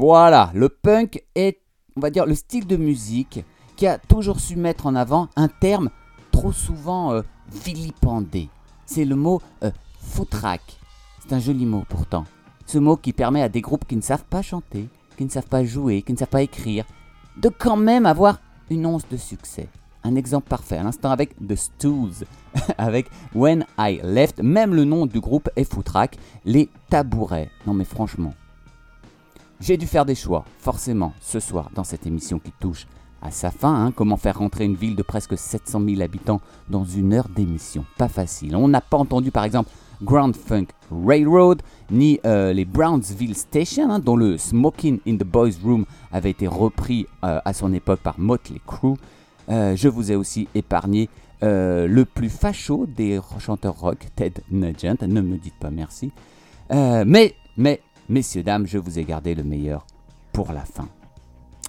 Voilà, 0.00 0.50
le 0.54 0.70
punk 0.70 1.22
est, 1.34 1.60
on 1.94 2.00
va 2.00 2.08
dire, 2.08 2.24
le 2.24 2.34
style 2.34 2.66
de 2.66 2.78
musique 2.78 3.44
qui 3.76 3.86
a 3.86 3.98
toujours 3.98 4.40
su 4.40 4.56
mettre 4.56 4.86
en 4.86 4.94
avant 4.94 5.28
un 5.36 5.48
terme 5.48 5.90
trop 6.30 6.52
souvent 6.52 7.12
euh, 7.12 7.20
vilipendé. 7.52 8.48
C'est 8.86 9.04
le 9.04 9.14
mot 9.14 9.42
euh, 9.62 9.70
footrack. 10.00 10.62
C'est 11.18 11.34
un 11.34 11.38
joli 11.38 11.66
mot 11.66 11.84
pourtant. 11.86 12.24
Ce 12.64 12.78
mot 12.78 12.96
qui 12.96 13.12
permet 13.12 13.42
à 13.42 13.50
des 13.50 13.60
groupes 13.60 13.84
qui 13.86 13.94
ne 13.94 14.00
savent 14.00 14.24
pas 14.24 14.40
chanter, 14.40 14.88
qui 15.18 15.24
ne 15.26 15.28
savent 15.28 15.48
pas 15.48 15.66
jouer, 15.66 16.00
qui 16.00 16.14
ne 16.14 16.16
savent 16.16 16.28
pas 16.28 16.40
écrire, 16.40 16.86
de 17.36 17.50
quand 17.50 17.76
même 17.76 18.06
avoir 18.06 18.40
une 18.70 18.86
once 18.86 19.06
de 19.06 19.18
succès. 19.18 19.68
Un 20.02 20.14
exemple 20.14 20.48
parfait 20.48 20.78
à 20.78 20.82
l'instant 20.82 21.10
avec 21.10 21.36
The 21.46 21.56
Stools, 21.56 22.24
avec 22.78 23.10
When 23.34 23.66
I 23.76 24.00
Left, 24.02 24.42
même 24.42 24.74
le 24.74 24.84
nom 24.84 25.04
du 25.04 25.20
groupe 25.20 25.50
est 25.56 25.70
footrack, 25.70 26.16
les 26.46 26.70
tabourets. 26.88 27.50
Non 27.66 27.74
mais 27.74 27.84
franchement, 27.84 28.32
j'ai 29.60 29.76
dû 29.76 29.86
faire 29.86 30.04
des 30.06 30.14
choix, 30.14 30.44
forcément, 30.58 31.12
ce 31.20 31.38
soir, 31.40 31.70
dans 31.74 31.84
cette 31.84 32.06
émission 32.06 32.38
qui 32.38 32.52
touche 32.60 32.86
à 33.22 33.30
sa 33.30 33.50
fin. 33.50 33.86
hein. 33.86 33.92
Comment 33.94 34.16
faire 34.16 34.38
rentrer 34.38 34.64
une 34.64 34.74
ville 34.76 34.96
de 34.96 35.02
presque 35.02 35.36
700 35.36 35.82
000 35.86 36.00
habitants 36.00 36.40
dans 36.70 36.84
une 36.84 37.12
heure 37.12 37.28
d'émission? 37.28 37.84
Pas 37.98 38.08
facile. 38.08 38.56
On 38.56 38.68
n'a 38.68 38.80
pas 38.80 38.96
entendu, 38.96 39.30
par 39.30 39.44
exemple, 39.44 39.70
Grand 40.02 40.34
Funk 40.34 40.68
Railroad, 40.90 41.60
ni 41.90 42.18
euh, 42.24 42.54
les 42.54 42.64
Brownsville 42.64 43.34
Station, 43.36 43.90
hein, 43.90 43.98
dont 43.98 44.16
le 44.16 44.38
Smoking 44.38 45.00
in 45.06 45.16
the 45.16 45.24
Boys 45.24 45.50
Room 45.62 45.84
avait 46.10 46.30
été 46.30 46.46
repris 46.46 47.06
euh, 47.22 47.38
à 47.44 47.52
son 47.52 47.74
époque 47.74 48.00
par 48.00 48.18
Motley 48.18 48.60
Crue. 48.66 48.94
Euh, 49.50 49.76
je 49.76 49.88
vous 49.88 50.10
ai 50.10 50.16
aussi 50.16 50.48
épargné 50.54 51.08
le 51.42 52.04
plus 52.04 52.28
facho 52.28 52.86
des 52.86 53.18
chanteurs 53.38 53.78
rock, 53.78 54.08
Ted 54.14 54.42
Nugent. 54.50 55.02
Ne 55.06 55.22
me 55.22 55.38
dites 55.38 55.54
pas 55.58 55.70
merci. 55.70 56.12
Mais, 56.70 57.34
mais, 57.56 57.80
messieurs, 58.10 58.42
dames, 58.42 58.66
je 58.66 58.76
vous 58.76 58.98
ai 58.98 59.04
gardé 59.04 59.34
le 59.34 59.44
meilleur 59.44 59.86
pour 60.32 60.52
la 60.52 60.64
fin. 60.64 60.88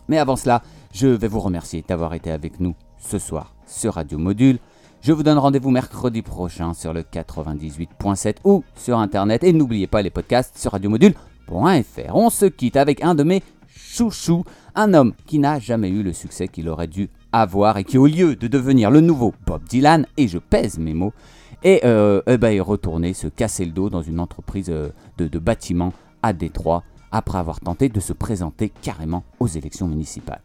Mais 0.08 0.18
avant 0.18 0.36
cela, 0.36 0.64
je 0.92 1.08
vais 1.08 1.28
vous 1.28 1.40
remercier 1.40 1.86
d'avoir 1.88 2.14
été 2.16 2.32
avec 2.32 2.60
nous 2.60 2.76
ce 2.98 3.20
soir 3.20 3.54
sur 3.68 3.94
Radio 3.94 4.18
Module. 4.18 4.58
Je 5.02 5.14
vous 5.14 5.24
donne 5.24 5.38
rendez-vous 5.38 5.72
mercredi 5.72 6.22
prochain 6.22 6.74
sur 6.74 6.94
le 6.94 7.02
98.7 7.02 8.38
ou 8.44 8.64
sur 8.76 8.98
internet. 8.98 9.44
Et 9.44 9.54
n'oubliez 9.54 9.88
pas 9.88 10.02
les 10.02 10.10
podcasts 10.10 10.58
sur 10.58 10.72
radiomodule.fr. 10.74 12.16
On 12.16 12.30
se 12.30 12.46
quitte 12.46 12.76
avec 12.76 13.04
un 13.04 13.16
de 13.16 13.24
mes 13.24 13.44
chouchous, 13.68 14.44
un 14.76 14.94
homme 14.94 15.14
qui 15.26 15.40
n'a 15.40 15.60
jamais 15.60 15.90
eu 15.90 16.04
le 16.04 16.14
succès 16.14 16.48
qu'il 16.48 16.70
aurait 16.70 16.88
dû 16.88 17.10
avoir 17.32 17.78
et 17.78 17.84
qui, 17.84 17.98
au 17.98 18.08
lieu 18.08 18.36
de 18.36 18.48
devenir 18.48 18.92
le 18.92 19.02
nouveau 19.02 19.34
Bob 19.46 19.64
Dylan, 19.64 20.06
et 20.18 20.28
je 20.28 20.38
pèse 20.38 20.78
mes 20.78 20.94
mots, 20.94 21.14
et 21.64 21.82
euh, 21.86 22.22
eh 22.28 22.38
ben, 22.38 22.52
est 22.52 22.60
retourné 22.60 23.14
se 23.14 23.28
casser 23.28 23.66
le 23.66 23.72
dos 23.72 23.90
dans 23.90 24.02
une 24.02 24.20
entreprise 24.20 24.70
euh, 24.70 24.90
de, 25.18 25.28
de 25.28 25.40
bâtiment 25.40 25.94
à 26.24 26.34
Détroit 26.34 26.84
après 27.12 27.38
avoir 27.38 27.60
tenté 27.60 27.90
de 27.90 28.00
se 28.00 28.14
présenter 28.14 28.70
carrément 28.70 29.24
aux 29.40 29.48
élections 29.48 29.88
municipales. 29.88 30.42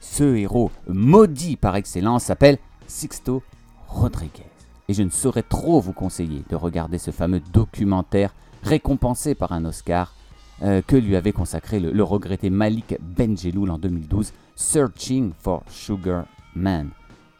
Ce 0.00 0.36
héros 0.36 0.70
maudit 0.88 1.56
par 1.56 1.76
excellence 1.76 2.24
s'appelle 2.24 2.58
Sixto 2.86 3.42
Rodriguez. 3.88 4.46
Et 4.88 4.94
je 4.94 5.02
ne 5.02 5.10
saurais 5.10 5.42
trop 5.42 5.80
vous 5.80 5.92
conseiller 5.92 6.42
de 6.48 6.56
regarder 6.56 6.98
ce 6.98 7.10
fameux 7.10 7.40
documentaire 7.52 8.34
récompensé 8.62 9.34
par 9.34 9.52
un 9.52 9.64
Oscar 9.64 10.14
euh, 10.62 10.80
que 10.86 10.96
lui 10.96 11.16
avait 11.16 11.32
consacré 11.32 11.80
le, 11.80 12.02
regretté 12.02 12.50
Malik 12.50 12.96
Benjeloul 13.00 13.70
en 13.70 13.78
2012, 13.78 14.32
Searching 14.54 15.32
for 15.38 15.62
Sugar 15.68 16.24
Man. 16.54 16.90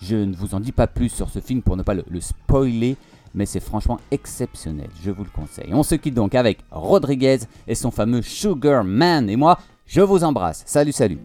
Je 0.03 0.17
ne 0.17 0.35
vous 0.35 0.55
en 0.55 0.61
dis 0.61 0.73
pas 0.73 0.87
plus 0.87 1.09
sur 1.09 1.31
ce 1.31 1.39
film 1.41 1.63
pour 1.63 1.77
ne 1.77 1.83
pas 1.83 1.95
le 1.95 2.21
spoiler, 2.21 2.97
mais 3.37 3.47
c'est 3.47 3.61
franchement 3.61 4.01
exceptionnel, 4.11 4.89
je 5.05 5.11
vous 5.11 5.23
le 5.23 5.31
conseille. 5.31 5.73
On 5.73 5.83
se 5.83 5.95
quitte 5.95 6.15
donc 6.15 6.35
avec 6.35 6.59
Rodriguez 6.71 7.41
et 7.69 7.75
son 7.75 7.91
fameux 7.91 8.23
Sugar 8.23 8.83
Man. 8.83 9.31
Et 9.31 9.37
moi, 9.37 9.59
je 9.87 10.01
vous 10.01 10.25
embrasse. 10.25 10.65
Salut, 10.67 10.93
salut. 10.93 11.19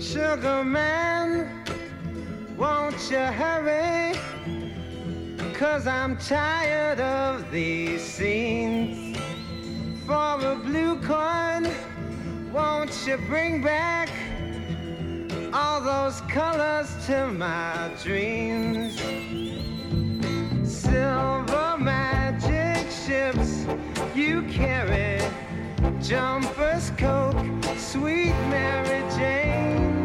Sugar 0.00 0.64
won't 2.56 3.10
you 3.10 3.18
hurry? 3.18 4.14
Cause 5.54 5.86
I'm 5.86 6.16
tired 6.16 7.00
of 7.00 7.50
these 7.52 8.02
scenes. 8.02 9.16
For 10.06 10.14
a 10.40 10.56
blue 10.64 10.96
coin, 11.02 11.66
won't 12.58 13.06
you 13.06 13.16
bring 13.28 13.62
back 13.62 14.08
all 15.52 15.80
those 15.80 16.20
colors 16.22 16.88
to 17.06 17.28
my 17.28 17.88
dreams? 18.02 18.96
Silver 20.64 21.76
magic 21.78 22.84
ships 22.90 23.64
you 24.12 24.42
carry, 24.42 25.22
jumpers, 26.02 26.90
coke, 26.98 27.46
sweet 27.76 28.34
Mary 28.50 29.02
Jane. 29.16 30.04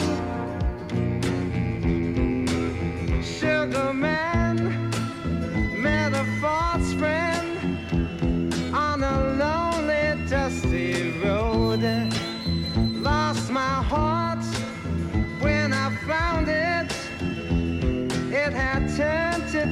Sugar 3.23 3.93
man 3.93 4.32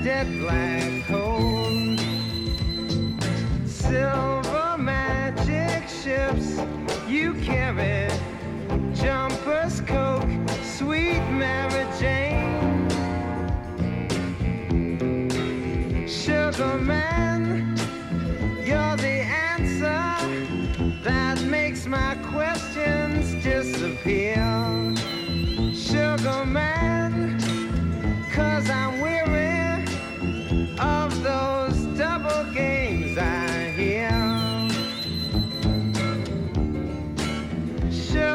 dead 0.04 0.28
black 0.40 1.04
hole. 1.04 1.96
Silver 3.66 4.76
magic 4.80 5.88
ships 5.88 6.60
you 7.08 7.36
carry, 7.36 8.10
jumpers, 8.96 9.82
coke, 9.82 10.28
sweet 10.64 11.22
Mary 11.30 11.86
Jane. 12.00 12.90
Sugar 16.08 16.78
man, 16.80 17.78
you're 18.66 18.98
the 18.98 19.22
answer 19.54 20.98
that 21.04 21.40
makes 21.44 21.86
my 21.86 22.16
questions 22.32 23.44
disappear. 23.44 24.81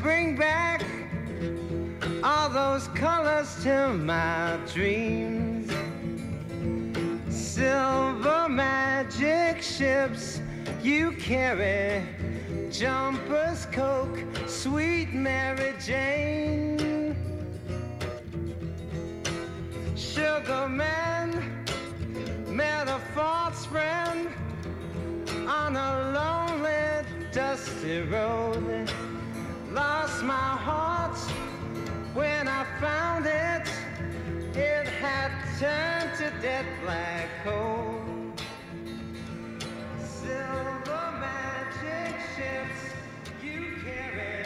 bring 0.00 0.36
back 0.36 0.82
all 2.22 2.48
those 2.48 2.88
colors 2.88 3.62
to 3.62 3.88
my 3.94 4.58
dreams. 4.72 5.70
Silver 7.28 8.48
magic 8.48 9.62
ships 9.62 10.40
you 10.82 11.12
carry, 11.12 12.02
jumpers, 12.70 13.66
coke, 13.66 14.18
sweet 14.46 15.12
Mary 15.12 15.74
Jane. 15.84 17.16
Sugar 19.94 20.68
man. 20.68 21.01
turn 35.62 36.16
to 36.16 36.28
death, 36.40 36.66
black 36.82 37.28
hole. 37.44 38.02
Silver 40.00 41.06
magic 41.20 42.16
ships 42.34 42.80
you 43.40 43.76
carry, 43.84 44.44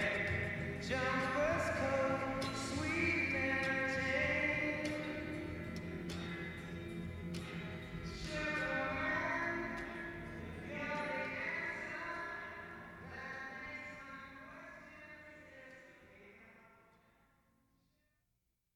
jumpers 0.87 1.67
coat. 1.79 2.36